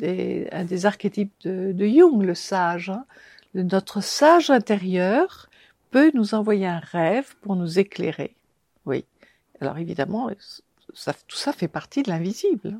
un 0.00 0.64
des 0.64 0.86
archétypes 0.86 1.32
de, 1.42 1.86
Jung, 1.86 2.22
le 2.22 2.34
sage. 2.34 2.90
Hein. 2.90 3.04
Notre 3.54 4.00
sage 4.00 4.50
intérieur 4.50 5.50
peut 5.90 6.10
nous 6.14 6.34
envoyer 6.34 6.66
un 6.66 6.78
rêve 6.78 7.34
pour 7.42 7.56
nous 7.56 7.78
éclairer. 7.78 8.34
Oui. 8.86 9.04
Alors 9.60 9.78
évidemment, 9.78 10.28
tout 10.28 11.36
ça 11.36 11.52
fait 11.52 11.68
partie 11.68 12.02
de 12.02 12.10
l'invisible. 12.10 12.78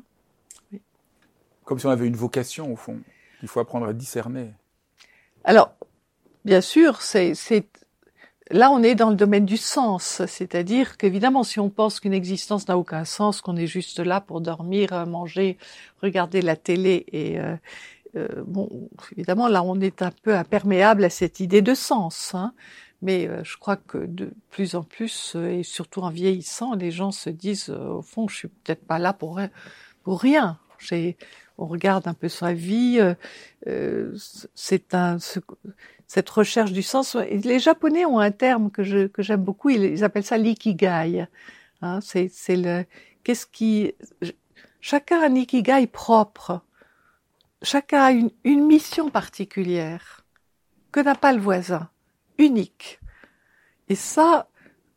Comme 1.65 1.79
si 1.79 1.85
on 1.85 1.89
avait 1.89 2.07
une 2.07 2.15
vocation, 2.15 2.71
au 2.71 2.75
fond, 2.75 2.99
qu'il 3.39 3.49
faut 3.49 3.59
apprendre 3.59 3.87
à 3.87 3.93
discerner. 3.93 4.53
Alors, 5.43 5.73
bien 6.45 6.61
sûr, 6.61 7.01
c'est, 7.01 7.33
là 8.51 8.71
on 8.71 8.81
est 8.83 8.95
dans 8.95 9.09
le 9.09 9.15
domaine 9.15 9.45
du 9.45 9.57
sens, 9.57 10.23
c'est-à-dire 10.27 10.97
qu'évidemment, 10.97 11.43
si 11.43 11.59
on 11.59 11.69
pense 11.69 11.99
qu'une 11.99 12.13
existence 12.13 12.67
n'a 12.67 12.77
aucun 12.77 13.05
sens, 13.05 13.41
qu'on 13.41 13.55
est 13.55 13.67
juste 13.67 13.99
là 13.99 14.21
pour 14.21 14.41
dormir, 14.41 15.05
manger, 15.07 15.57
regarder 16.01 16.41
la 16.41 16.55
télé 16.55 17.05
et 17.11 17.39
euh, 17.39 17.55
euh, 18.15 18.43
bon, 18.45 18.89
évidemment, 19.11 19.47
là 19.47 19.61
on 19.63 19.79
est 19.81 20.01
un 20.01 20.11
peu 20.11 20.35
imperméable 20.35 21.03
à 21.03 21.09
cette 21.09 21.39
idée 21.39 21.61
de 21.61 21.73
sens. 21.73 22.33
Hein. 22.33 22.53
Mais 23.01 23.27
euh, 23.27 23.43
je 23.43 23.57
crois 23.57 23.75
que 23.75 23.99
de 23.99 24.31
plus 24.49 24.75
en 24.75 24.83
plus, 24.83 25.35
euh, 25.35 25.59
et 25.59 25.63
surtout 25.63 26.01
en 26.01 26.09
vieillissant, 26.09 26.73
les 26.75 26.91
gens 26.91 27.11
se 27.11 27.29
disent, 27.29 27.69
euh, 27.69 27.97
au 27.97 28.01
fond, 28.01 28.27
je 28.27 28.35
suis 28.35 28.47
peut-être 28.47 28.85
pas 28.85 28.99
là 28.99 29.13
pour, 29.13 29.39
pour 30.03 30.21
rien. 30.21 30.57
On 31.57 31.65
regarde 31.67 32.07
un 32.07 32.13
peu 32.13 32.27
sa 32.27 32.53
vie, 32.53 32.99
c'est 34.55 34.93
un, 34.93 35.19
ce, 35.19 35.39
cette 36.07 36.29
recherche 36.29 36.71
du 36.71 36.83
sens. 36.83 37.15
Les 37.15 37.59
Japonais 37.59 38.05
ont 38.05 38.19
un 38.19 38.31
terme 38.31 38.71
que 38.71 38.83
je 38.83 39.07
que 39.07 39.23
j'aime 39.23 39.43
beaucoup. 39.43 39.69
Ils, 39.69 40.03
appellent 40.03 40.25
ça 40.25 40.37
l'ikigai. 40.37 41.27
Hein, 41.81 41.99
c'est 42.01 42.29
c'est 42.31 42.57
le 42.57 42.85
qu'est-ce 43.23 43.45
qui 43.45 43.93
chacun 44.81 45.21
a 45.21 45.27
un 45.27 45.35
ikigai 45.35 45.87
propre. 45.87 46.61
Chacun 47.61 48.01
a 48.01 48.11
une, 48.11 48.31
une 48.43 48.65
mission 48.65 49.09
particulière 49.09 50.25
que 50.91 50.99
n'a 50.99 51.15
pas 51.15 51.33
le 51.33 51.39
voisin 51.39 51.89
unique. 52.37 52.99
Et 53.89 53.95
ça, 53.95 54.49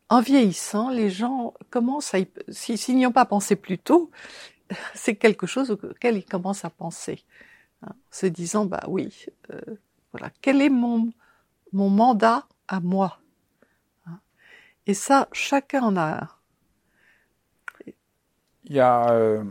en 0.08 0.20
vieillissant, 0.20 0.90
les 0.90 1.10
gens 1.10 1.54
commencent 1.70 2.14
à, 2.14 2.18
s'ils 2.48 2.96
n'y 2.96 3.06
ont 3.06 3.12
pas 3.12 3.24
pensé 3.24 3.56
plus 3.56 3.78
tôt, 3.78 4.10
c'est 4.94 5.16
quelque 5.16 5.46
chose 5.46 5.70
auquel 5.70 6.16
ils 6.16 6.24
commencent 6.24 6.64
à 6.64 6.70
penser, 6.70 7.24
hein, 7.82 7.92
se 8.10 8.26
disant 8.26 8.66
bah 8.66 8.84
oui, 8.88 9.26
euh, 9.50 9.60
voilà, 10.12 10.30
quel 10.40 10.62
est 10.62 10.70
mon 10.70 11.10
mon 11.72 11.90
mandat 11.90 12.46
à 12.66 12.80
moi 12.80 13.20
hein. 14.06 14.20
Et 14.86 14.94
ça, 14.94 15.28
chacun 15.32 15.82
en 15.82 15.96
a 15.96 16.22
un. 16.22 16.28
Il 18.64 18.76
y 18.76 18.80
a 18.80 19.10
euh, 19.12 19.44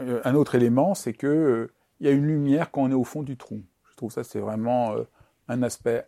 un 0.00 0.34
autre 0.34 0.56
élément, 0.56 0.94
c'est 0.94 1.12
que 1.12 1.26
euh, 1.26 1.72
il 2.00 2.06
y 2.06 2.08
a 2.10 2.12
une 2.12 2.26
lumière 2.26 2.70
quand 2.70 2.82
on 2.82 2.90
est 2.90 2.94
au 2.94 3.04
fond 3.04 3.22
du 3.22 3.36
trou. 3.36 3.62
Je 3.90 3.96
trouve 3.96 4.10
ça 4.10 4.24
c'est 4.24 4.40
vraiment 4.40 4.96
euh, 4.96 5.04
un 5.48 5.62
aspect 5.62 6.06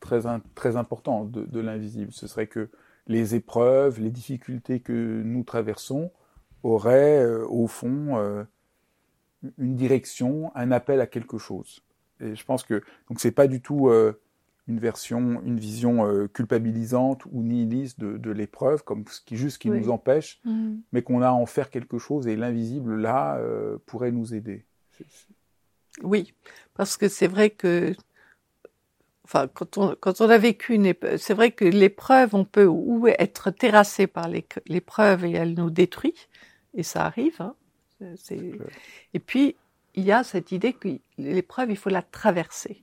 très, 0.00 0.20
très 0.54 0.76
important 0.76 1.24
de 1.24 1.60
l'invisible. 1.60 2.12
Ce 2.12 2.26
serait 2.26 2.48
que 2.48 2.68
les 3.06 3.34
épreuves, 3.34 4.00
les 4.00 4.10
difficultés 4.10 4.80
que 4.80 5.22
nous 5.24 5.44
traversons 5.44 6.10
auraient, 6.62 7.22
euh, 7.22 7.46
au 7.48 7.66
fond, 7.66 8.16
euh, 8.16 8.44
une 9.58 9.76
direction, 9.76 10.52
un 10.54 10.70
appel 10.70 11.00
à 11.00 11.06
quelque 11.06 11.38
chose. 11.38 11.82
Et 12.20 12.34
je 12.34 12.44
pense 12.44 12.62
que 12.62 12.82
donc 13.08 13.20
c'est 13.20 13.32
pas 13.32 13.48
du 13.48 13.60
tout 13.60 13.88
euh, 13.88 14.20
une 14.68 14.78
version, 14.78 15.42
une 15.44 15.58
vision 15.58 16.28
culpabilisante 16.28 17.24
ou 17.26 17.42
nihiliste 17.42 17.98
de, 17.98 18.16
de 18.16 18.30
l'épreuve, 18.30 18.84
comme 18.84 19.04
ce 19.08 19.20
qui 19.20 19.36
juste 19.36 19.58
qui 19.58 19.70
oui. 19.70 19.80
nous 19.80 19.90
empêche, 19.90 20.40
mmh. 20.44 20.74
mais 20.92 21.02
qu'on 21.02 21.20
a 21.20 21.28
à 21.28 21.32
en 21.32 21.46
faire 21.46 21.68
quelque 21.68 21.98
chose 21.98 22.28
et 22.28 22.36
l'invisible 22.36 22.94
là 22.94 23.40
pourrait 23.86 24.12
nous 24.12 24.34
aider. 24.34 24.64
Oui, 26.02 26.32
parce 26.74 26.96
que 26.96 27.08
c'est 27.08 27.26
vrai 27.26 27.50
que 27.50 27.92
enfin, 29.24 29.48
quand 29.52 29.78
on, 29.78 29.96
quand 29.98 30.20
on 30.20 30.28
a 30.28 30.38
vécu 30.38 30.74
une 30.74 30.86
épreuve, 30.86 31.16
c'est 31.16 31.34
vrai 31.34 31.50
que 31.52 31.64
l'épreuve, 31.64 32.34
on 32.34 32.44
peut 32.44 32.66
ou 32.66 33.06
être 33.06 33.50
terrassé 33.50 34.06
par 34.06 34.28
l'épreuve 34.66 35.24
et 35.24 35.32
elle 35.32 35.54
nous 35.54 35.70
détruit, 35.70 36.14
et 36.74 36.82
ça 36.82 37.04
arrive. 37.04 37.40
Hein, 37.40 37.54
et 39.14 39.18
puis, 39.18 39.56
il 39.94 40.04
y 40.04 40.12
a 40.12 40.24
cette 40.24 40.52
idée 40.52 40.72
que 40.72 40.88
l'épreuve, 41.18 41.70
il 41.70 41.76
faut 41.76 41.90
la 41.90 42.02
traverser. 42.02 42.82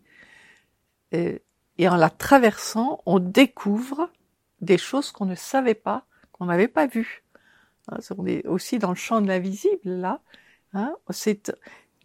Et, 1.12 1.41
et 1.78 1.89
en 1.89 1.95
la 1.95 2.10
traversant, 2.10 3.02
on 3.06 3.19
découvre 3.19 4.10
des 4.62 4.78
choses 4.78 5.12
qu'on 5.12 5.25
ne 5.25 5.36
savait 5.36 5.73
pas, 5.75 6.06
qu'on 6.32 6.45
n'avait 6.45 6.67
pas 6.67 6.88
vues. 6.88 7.23
Hein, 7.89 7.97
on 8.17 8.25
est 8.25 8.45
aussi 8.45 8.80
dans 8.80 8.89
le 8.89 8.95
champ 8.95 9.21
de 9.21 9.28
l'invisible, 9.28 9.89
là. 9.89 10.21
Hein, 10.73 10.93
c'est, 11.10 11.52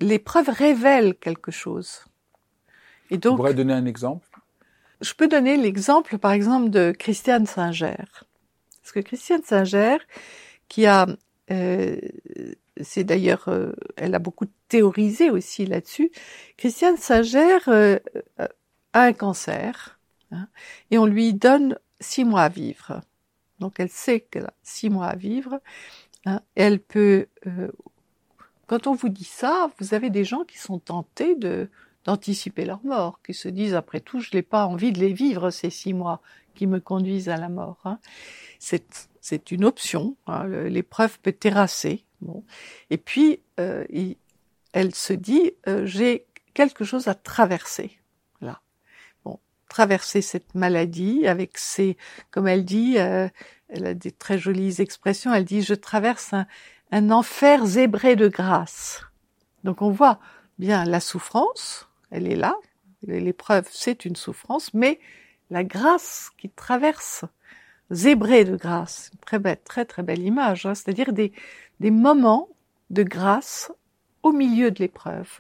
l'épreuve 0.01 0.49
révèle 0.49 1.15
quelque 1.17 1.51
chose. 1.51 2.05
Et 3.11 3.19
donc, 3.19 3.33
Vous 3.33 3.37
pourrez 3.39 3.55
donner 3.55 3.75
un 3.75 3.87
exemple? 3.87 4.27
Je 5.01 5.13
peux 5.13 5.29
donner 5.29 5.57
l'exemple, 5.57 6.19
par 6.19 6.33
exemple, 6.33 6.71
de 6.71 6.93
Christiane 6.99 7.47
Singer. 7.47 7.97
Parce 8.81 8.93
que 8.93 9.01
Christiane 9.01 9.43
Singer, 9.43 9.99
qui 10.69 10.87
a, 10.87 11.07
euh, 11.51 11.97
c'est 12.81 13.05
d'ailleurs, 13.05 13.49
euh, 13.49 13.73
elle 13.97 14.15
a 14.15 14.19
beaucoup 14.19 14.47
théorisé 14.69 15.31
aussi 15.31 15.67
là-dessus. 15.67 16.11
Christiane 16.57 16.97
Singer 16.97 17.59
euh, 17.69 17.99
a 18.39 19.03
un 19.03 19.13
cancer 19.13 19.99
hein, 20.31 20.49
et 20.91 20.99
on 20.99 21.07
lui 21.07 21.35
donne 21.35 21.79
six 22.01 22.25
mois 22.25 22.43
à 22.43 22.49
vivre. 22.49 23.01
Donc 23.61 23.79
elle 23.79 23.91
sait 23.91 24.21
qu'elle 24.21 24.47
a 24.47 24.55
six 24.63 24.91
mois 24.91 25.07
à 25.07 25.17
vivre. 25.17 25.61
Hein, 26.27 26.41
elle 26.55 26.81
peut. 26.81 27.27
Euh, 27.47 27.71
quand 28.67 28.87
on 28.87 28.95
vous 28.95 29.11
dit 29.11 29.25
ça, 29.25 29.71
vous 29.79 29.95
avez 29.95 30.11
des 30.11 30.25
gens 30.25 30.45
qui 30.45 30.59
sont 30.59 30.79
tentés 30.79 31.35
de 31.35 31.69
d'anticiper 32.05 32.67
leur 32.67 32.85
mort, 32.85 33.21
qui 33.25 33.33
se 33.33 33.49
disent 33.49 33.75
après 33.75 34.01
tout, 34.01 34.21
je 34.21 34.29
n'ai 34.35 34.43
pas 34.43 34.67
envie 34.67 34.93
de 34.93 35.01
les 35.01 35.15
vivre 35.15 35.49
ces 35.49 35.71
six 35.71 35.95
mois 35.95 36.21
qui 36.55 36.67
me 36.67 36.79
conduisent 36.79 37.31
à 37.31 37.39
la 37.39 37.49
mort. 37.49 37.79
Hein. 37.87 37.99
C'est 39.25 39.53
une 39.53 39.65
option. 39.65 40.19
Hein. 40.27 40.47
L'épreuve 40.47 41.19
peut 41.19 41.33
terrasser. 41.33 42.05
Bon. 42.21 42.45
Et 42.91 42.99
puis 42.99 43.41
euh, 43.59 43.87
il, 43.89 44.19
elle 44.75 44.95
se 44.95 45.15
dit 45.15 45.53
euh, 45.67 45.87
j'ai 45.87 46.27
quelque 46.53 46.85
chose 46.85 47.09
à 47.09 47.15
traverser. 47.15 47.99
Là. 48.43 48.61
Bon, 49.25 49.41
traverser 49.71 50.21
cette 50.21 50.55
maladie 50.55 51.27
avec 51.27 51.57
ses, 51.57 51.97
comme 52.31 52.47
elle 52.47 52.67
dit, 52.67 52.99
euh, 52.99 53.27
elle 53.71 53.87
a 53.87 53.95
des 53.95 54.13
très 54.13 54.37
jolies 54.37 54.83
expressions. 54.83 55.33
Elle 55.33 55.47
dit 55.47 55.63
je 55.63 55.73
traverse 55.73 56.35
un, 56.35 56.47
un 56.93 57.11
enfer 57.11 57.65
zébré 57.65 58.17
de 58.17 58.29
grâce. 58.29 59.07
Donc 59.65 59.81
on 59.81 59.91
voit 59.91 60.21
bien 60.59 60.85
la 60.85 61.01
souffrance, 61.01 61.89
elle 62.11 62.31
est 62.31 62.37
là. 62.37 62.57
L'épreuve, 63.07 63.67
c'est 63.71 64.05
une 64.05 64.17
souffrance, 64.17 64.75
mais 64.75 65.01
la 65.49 65.65
grâce 65.65 66.31
qui 66.37 66.51
traverse, 66.51 67.25
zébré 67.91 68.45
de 68.45 68.57
grâce, 68.57 69.11
très 69.27 69.39
belle, 69.39 69.61
très 69.65 69.85
très 69.85 70.03
belle 70.03 70.23
image, 70.23 70.67
hein, 70.67 70.75
c'est-à-dire 70.75 71.13
des, 71.13 71.33
moments 71.81 72.49
de 72.91 73.03
grâce 73.03 73.71
au 74.23 74.33
milieu 74.33 74.71
de 74.71 74.79
l'épreuve, 74.81 75.39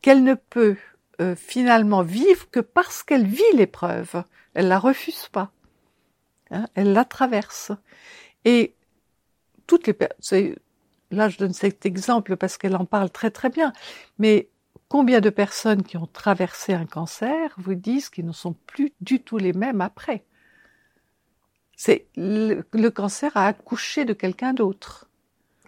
qu'elle 0.00 0.22
ne 0.22 0.34
peut 0.34 0.76
euh, 1.20 1.34
finalement 1.34 2.02
vivre 2.02 2.48
que 2.50 2.60
parce 2.60 3.02
qu'elle 3.02 3.26
vit 3.26 3.42
l'épreuve. 3.54 4.22
Elle 4.54 4.68
la 4.68 4.78
refuse 4.78 5.28
pas. 5.32 5.50
Hein, 6.50 6.66
elle 6.74 6.92
la 6.92 7.04
traverse. 7.04 7.72
Et 8.44 8.74
toutes 9.66 9.86
les 9.88 9.96
là 11.10 11.28
je 11.28 11.38
donne 11.38 11.52
cet 11.52 11.84
exemple 11.86 12.36
parce 12.36 12.56
qu'elle 12.58 12.76
en 12.76 12.84
parle 12.84 13.10
très 13.10 13.30
très 13.30 13.50
bien, 13.50 13.72
mais 14.18 14.48
Combien 14.88 15.20
de 15.20 15.30
personnes 15.30 15.82
qui 15.82 15.96
ont 15.96 16.06
traversé 16.06 16.72
un 16.72 16.86
cancer 16.86 17.54
vous 17.58 17.74
disent 17.74 18.08
qu'ils 18.08 18.26
ne 18.26 18.32
sont 18.32 18.52
plus 18.52 18.92
du 19.00 19.20
tout 19.20 19.36
les 19.36 19.52
mêmes 19.52 19.80
après? 19.80 20.24
C'est 21.76 22.06
le, 22.16 22.64
le 22.72 22.90
cancer 22.90 23.36
a 23.36 23.46
accouché 23.46 24.04
de 24.04 24.12
quelqu'un 24.14 24.54
d'autre. 24.54 25.08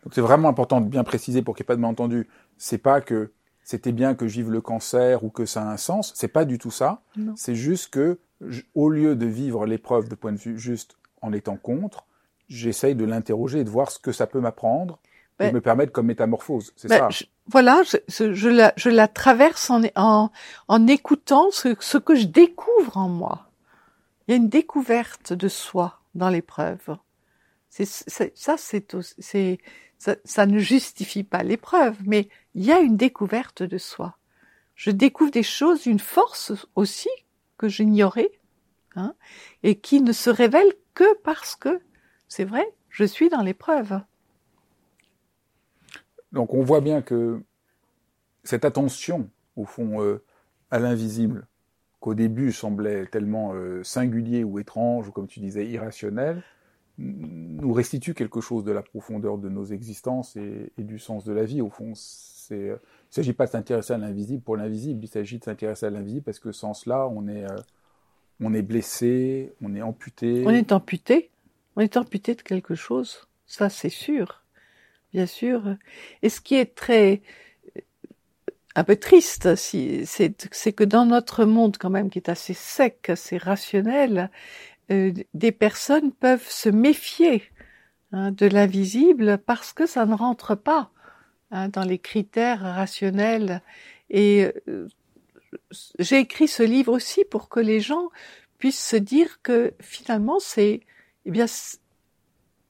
Donc 0.04 0.14
c'est 0.14 0.20
vraiment 0.22 0.48
important 0.48 0.80
de 0.80 0.88
bien 0.88 1.04
préciser 1.04 1.42
pour 1.42 1.54
qu'il 1.54 1.62
n'y 1.62 1.66
ait 1.66 1.68
pas 1.68 1.76
de 1.76 1.80
malentendu. 1.80 2.28
C'est 2.56 2.78
pas 2.78 3.00
que 3.00 3.30
c'était 3.62 3.92
bien 3.92 4.14
que 4.14 4.26
je 4.26 4.34
vive 4.34 4.50
le 4.50 4.60
cancer 4.62 5.22
ou 5.22 5.28
que 5.28 5.44
ça 5.44 5.62
a 5.62 5.66
un 5.70 5.76
sens. 5.76 6.12
C'est 6.16 6.28
pas 6.28 6.44
du 6.46 6.58
tout 6.58 6.70
ça. 6.70 7.02
Non. 7.16 7.34
C'est 7.36 7.54
juste 7.54 7.90
que, 7.90 8.18
je- 8.40 8.62
au 8.74 8.88
lieu 8.88 9.16
de 9.16 9.26
vivre 9.26 9.66
l'épreuve 9.66 10.08
de 10.08 10.14
point 10.14 10.32
de 10.32 10.38
vue 10.38 10.58
juste 10.58 10.96
en 11.20 11.32
étant 11.34 11.56
contre, 11.56 12.06
j'essaye 12.48 12.94
de 12.94 13.04
l'interroger 13.04 13.58
et 13.60 13.64
de 13.64 13.68
voir 13.70 13.90
ce 13.90 13.98
que 13.98 14.12
ça 14.12 14.26
peut 14.26 14.40
m'apprendre 14.40 14.98
et 15.40 15.44
Ben- 15.44 15.54
me 15.54 15.60
permettre 15.60 15.92
comme 15.92 16.06
métamorphose. 16.06 16.72
C'est 16.76 16.88
Ben, 16.88 16.98
ça. 17.00 17.08
je- 17.10 17.24
voilà, 17.46 17.82
je, 17.84 17.96
je- 18.08 18.32
je 18.32 18.48
la, 18.48 18.72
je 18.76 18.88
la 18.88 19.08
traverse 19.08 19.68
en, 19.68 19.82
en, 19.96 20.30
en 20.68 20.86
écoutant 20.86 21.50
ce, 21.50 21.76
ce 21.80 21.98
que 21.98 22.14
je 22.14 22.24
découvre 22.26 22.96
en 22.96 23.08
moi. 23.08 23.44
Il 24.26 24.30
y 24.30 24.34
a 24.34 24.36
une 24.36 24.48
découverte 24.48 25.32
de 25.34 25.48
soi 25.48 25.97
dans 26.14 26.28
l'épreuve. 26.28 26.96
Ça 27.70 30.46
ne 30.46 30.58
justifie 30.58 31.24
pas 31.24 31.42
l'épreuve, 31.42 31.96
mais 32.04 32.28
il 32.54 32.64
y 32.64 32.72
a 32.72 32.80
une 32.80 32.96
découverte 32.96 33.62
de 33.62 33.78
soi. 33.78 34.16
Je 34.74 34.90
découvre 34.90 35.32
des 35.32 35.42
choses, 35.42 35.86
une 35.86 35.98
force 35.98 36.52
aussi 36.76 37.10
que 37.56 37.68
j'ignorais, 37.68 38.30
hein, 38.94 39.14
et 39.62 39.78
qui 39.78 40.00
ne 40.00 40.12
se 40.12 40.30
révèle 40.30 40.72
que 40.94 41.16
parce 41.24 41.56
que, 41.56 41.80
c'est 42.28 42.44
vrai, 42.44 42.64
je 42.88 43.04
suis 43.04 43.28
dans 43.28 43.42
l'épreuve. 43.42 44.00
Donc 46.30 46.54
on 46.54 46.62
voit 46.62 46.80
bien 46.80 47.02
que 47.02 47.42
cette 48.44 48.64
attention, 48.64 49.30
au 49.56 49.64
fond, 49.64 50.00
euh, 50.00 50.22
à 50.70 50.78
l'invisible, 50.78 51.47
qu'au 52.00 52.14
début 52.14 52.52
semblait 52.52 53.06
tellement 53.06 53.52
euh, 53.54 53.82
singulier 53.82 54.44
ou 54.44 54.58
étrange, 54.58 55.08
ou 55.08 55.12
comme 55.12 55.26
tu 55.26 55.40
disais, 55.40 55.66
irrationnel, 55.66 56.42
nous 56.98 57.72
restitue 57.72 58.14
quelque 58.14 58.40
chose 58.40 58.64
de 58.64 58.72
la 58.72 58.82
profondeur 58.82 59.38
de 59.38 59.48
nos 59.48 59.64
existences 59.64 60.36
et, 60.36 60.72
du 60.78 60.98
sens 60.98 61.24
de 61.24 61.32
la 61.32 61.44
vie. 61.44 61.60
Au 61.60 61.70
fond, 61.70 61.92
euh, 61.92 61.96
il 62.50 62.60
ne 62.60 62.76
s'agit 63.10 63.32
pas 63.32 63.46
de 63.46 63.52
s'intéresser 63.52 63.92
à 63.92 63.98
l'invisible 63.98 64.42
pour 64.42 64.56
l'invisible, 64.56 65.04
il 65.04 65.08
s'agit 65.08 65.38
de 65.38 65.44
s'intéresser 65.44 65.86
à 65.86 65.90
l'invisible 65.90 66.24
parce 66.24 66.40
que 66.40 66.52
sans 66.52 66.74
cela, 66.74 67.06
on 67.08 67.28
est, 67.28 67.44
euh, 67.44 67.56
on 68.40 68.52
est 68.52 68.62
blessé, 68.62 69.52
on 69.62 69.74
est 69.74 69.82
amputé. 69.82 70.42
On 70.46 70.50
est 70.50 70.72
amputé. 70.72 71.30
On 71.76 71.80
est 71.80 71.96
amputé 71.96 72.34
de 72.34 72.42
quelque 72.42 72.74
chose. 72.74 73.28
Ça, 73.46 73.68
c'est 73.68 73.88
sûr. 73.88 74.44
Bien 75.12 75.26
sûr. 75.26 75.76
Et 76.22 76.28
ce 76.28 76.40
qui 76.40 76.56
est 76.56 76.74
très, 76.74 77.22
un 78.78 78.84
peu 78.84 78.94
triste, 78.94 79.56
si, 79.56 80.06
c'est, 80.06 80.72
que 80.72 80.84
dans 80.84 81.04
notre 81.04 81.44
monde, 81.44 81.76
quand 81.78 81.90
même, 81.90 82.10
qui 82.10 82.18
est 82.18 82.28
assez 82.28 82.54
sec, 82.54 83.10
assez 83.10 83.36
rationnel, 83.36 84.30
euh, 84.92 85.12
des 85.34 85.50
personnes 85.50 86.12
peuvent 86.12 86.48
se 86.48 86.68
méfier 86.68 87.42
hein, 88.12 88.30
de 88.30 88.46
l'invisible 88.46 89.38
parce 89.38 89.72
que 89.72 89.86
ça 89.86 90.06
ne 90.06 90.14
rentre 90.14 90.54
pas 90.54 90.92
hein, 91.50 91.68
dans 91.68 91.82
les 91.82 91.98
critères 91.98 92.60
rationnels. 92.60 93.62
Et 94.10 94.48
euh, 94.68 94.86
j'ai 95.98 96.18
écrit 96.18 96.46
ce 96.46 96.62
livre 96.62 96.92
aussi 96.92 97.24
pour 97.24 97.48
que 97.48 97.58
les 97.58 97.80
gens 97.80 98.10
puissent 98.58 98.84
se 98.84 98.96
dire 98.96 99.42
que 99.42 99.74
finalement 99.80 100.38
c'est 100.38 100.80
eh 101.26 101.30
bien 101.30 101.46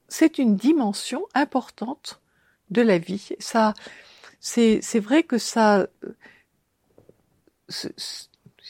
c'est 0.08 0.38
une 0.38 0.56
dimension 0.56 1.26
importante 1.34 2.20
de 2.70 2.82
la 2.82 2.98
vie. 2.98 3.30
Ça 3.38 3.74
c'est 4.40 4.80
c'est 4.82 5.00
vrai 5.00 5.22
que 5.22 5.38
ça 5.38 5.88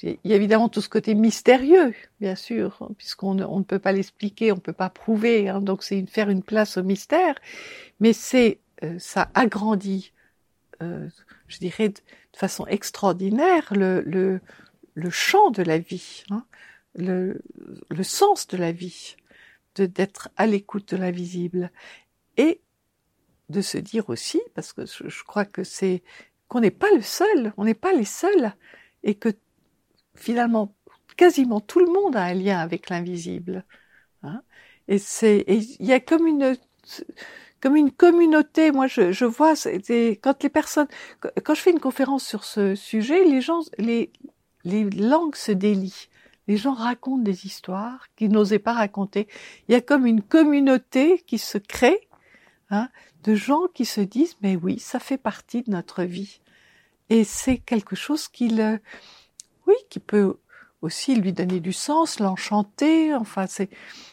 il 0.03 0.19
y 0.25 0.33
a 0.33 0.37
évidemment 0.37 0.69
tout 0.69 0.81
ce 0.81 0.89
côté 0.89 1.15
mystérieux, 1.15 1.95
bien 2.21 2.35
sûr, 2.35 2.89
puisqu'on 2.97 3.41
on 3.41 3.59
ne 3.59 3.65
peut 3.65 3.79
pas 3.79 3.93
l'expliquer, 3.93 4.53
on 4.53 4.57
ne 4.57 4.61
peut 4.61 4.73
pas 4.73 4.91
prouver, 4.91 5.49
hein, 5.49 5.61
donc 5.61 5.83
c'est 5.83 6.05
faire 6.09 6.31
une 6.31 6.43
place 6.43 6.77
au 6.77 6.83
mystère, 6.83 7.35
mais 8.01 8.13
c'est 8.13 8.61
euh, 8.85 8.99
ça 8.99 9.31
agrandit, 9.35 10.13
euh, 10.83 11.09
je 11.49 11.59
dirais, 11.59 11.89
de, 11.89 11.95
de 11.95 12.39
façon 12.39 12.67
extraordinaire 12.67 13.73
le, 13.73 14.03
le, 14.03 14.41
le 14.95 15.11
champ 15.11 15.51
de 15.51 15.63
la 15.63 15.79
vie, 15.79 16.25
hein, 16.31 16.45
le, 16.95 17.43
le 17.91 18.03
sens 18.03 18.47
de 18.47 18.57
la 18.57 18.73
vie, 18.73 19.17
de 19.75 19.87
d'être 19.87 20.29
à 20.37 20.47
l'écoute 20.47 20.95
de 20.95 20.97
l'invisible. 20.97 21.71
Et 22.37 22.61
de 23.49 23.61
se 23.61 23.79
dire 23.79 24.09
aussi, 24.09 24.41
parce 24.55 24.73
que 24.73 24.85
je, 24.87 25.25
crois 25.25 25.45
que 25.45 25.65
c'est 25.65 26.03
qu'on 26.49 26.61
n'est 26.61 26.71
pas 26.71 26.91
le 26.95 27.03
seul, 27.03 27.53
on 27.57 27.65
n'est 27.65 27.75
pas 27.75 27.93
les 27.93 28.05
seuls, 28.05 28.53
et 29.03 29.15
que 29.15 29.31
finalement 30.15 30.75
quasiment 31.17 31.61
tout 31.61 31.81
le 31.81 31.93
monde 31.93 32.17
a 32.17 32.23
un 32.23 32.35
lien 32.35 32.59
avec 32.59 32.91
l'invisible. 32.91 33.65
Hein 34.23 34.43
et 34.89 34.99
c'est 34.99 35.45
il 35.49 35.87
y 35.87 35.93
a 35.93 36.01
comme 36.01 36.27
une 36.27 36.57
comme 37.61 37.77
une 37.77 37.91
communauté. 37.91 38.73
Moi, 38.73 38.87
je, 38.87 39.13
je 39.13 39.25
vois 39.25 39.55
quand 40.23 40.43
les 40.43 40.49
personnes 40.49 40.89
quand 41.45 41.55
je 41.55 41.61
fais 41.61 41.71
une 41.71 41.81
conférence 41.81 42.25
sur 42.25 42.45
ce 42.45 42.75
sujet, 42.75 43.25
les 43.25 43.41
gens 43.41 43.61
les 43.79 44.13
les 44.65 44.89
langues 44.91 45.37
se 45.37 45.53
délient. 45.53 46.09
Les 46.47 46.57
gens 46.57 46.73
racontent 46.73 47.23
des 47.23 47.45
histoires 47.45 48.07
qu'ils 48.17 48.33
n'osaient 48.33 48.59
pas 48.59 48.73
raconter. 48.73 49.29
Il 49.69 49.73
y 49.73 49.75
a 49.75 49.83
comme 49.83 50.07
une 50.07 50.23
communauté 50.23 51.23
qui 51.27 51.37
se 51.37 51.59
crée 51.59 52.09
hein, 52.71 52.89
de 53.25 53.35
gens 53.35 53.67
qui 53.75 53.85
se 53.85 54.01
disent 54.01 54.37
mais 54.43 54.57
oui, 54.57 54.79
ça 54.79 55.01
fait 55.01 55.19
partie 55.19 55.63
de 55.63 55.71
notre 55.71 56.05
vie. 56.05 56.41
Et 57.11 57.25
c'est 57.25 57.59
quelque 57.59 57.97
chose 57.97 58.29
qui 58.29 58.49
le, 58.49 58.81
oui, 59.67 59.75
qui 59.91 60.01
peut 60.01 60.37
aussi 60.83 61.17
lui 61.17 61.33
donner 61.33 61.61
du 61.61 61.73
sens, 61.73 62.21
l'enchanter. 62.21 63.15
Enfin, 63.15 63.47
c'est 63.47 63.71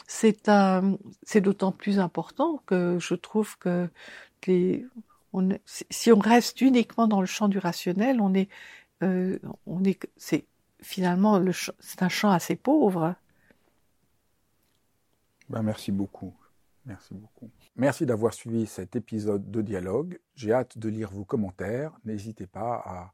c'est 0.07 0.49
un 0.49 0.97
c'est 1.23 1.41
d'autant 1.41 1.71
plus 1.71 1.99
important 1.99 2.61
que 2.65 2.97
je 2.99 3.15
trouve 3.15 3.57
que 3.57 3.89
les 4.47 4.85
si 5.89 6.11
on 6.11 6.19
reste 6.19 6.61
uniquement 6.61 7.07
dans 7.07 7.19
le 7.19 7.27
champ 7.27 7.47
du 7.49 7.59
rationnel, 7.59 8.21
on 8.21 8.33
est 8.33 8.49
euh, 9.03 9.39
on 9.65 9.83
est 9.83 9.99
c'est 10.17 10.45
finalement 10.81 11.39
le 11.39 11.51
c'est 11.79 12.03
un 12.03 12.09
champ 12.09 12.29
assez 12.29 12.55
pauvre. 12.55 13.15
Ben, 15.49 15.61
merci 15.61 15.91
beaucoup. 15.91 16.33
Merci 16.85 17.13
beaucoup. 17.13 17.49
Merci 17.77 18.05
d'avoir 18.05 18.33
suivi 18.33 18.67
cet 18.67 18.95
épisode 18.95 19.51
de 19.51 19.61
dialogue. 19.61 20.19
J'ai 20.33 20.53
hâte 20.53 20.77
de 20.77 20.87
lire 20.87 21.11
vos 21.11 21.25
commentaires. 21.25 21.91
N'hésitez 22.05 22.47
pas 22.47 23.11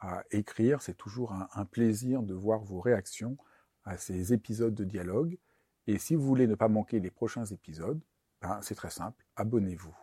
à, 0.00 0.24
écrire. 0.30 0.80
C'est 0.80 0.96
toujours 0.96 1.32
un, 1.32 1.48
un, 1.54 1.64
plaisir 1.64 2.22
de 2.22 2.32
voir 2.32 2.60
vos 2.60 2.80
réactions 2.80 3.36
à 3.84 3.98
ces 3.98 4.32
épisodes 4.32 4.74
de 4.74 4.84
dialogue. 4.84 5.38
Et 5.88 5.98
si 5.98 6.14
vous 6.14 6.22
voulez 6.22 6.46
ne 6.46 6.54
pas 6.54 6.68
manquer 6.68 7.00
les 7.00 7.10
prochains 7.10 7.44
épisodes, 7.46 8.00
ben, 8.40 8.60
c'est 8.62 8.74
très 8.76 8.90
simple. 8.90 9.26
Abonnez-vous. 9.36 9.96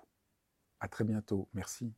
À 0.80 0.88
très 0.88 1.04
bientôt. 1.04 1.48
Merci. 1.54 1.94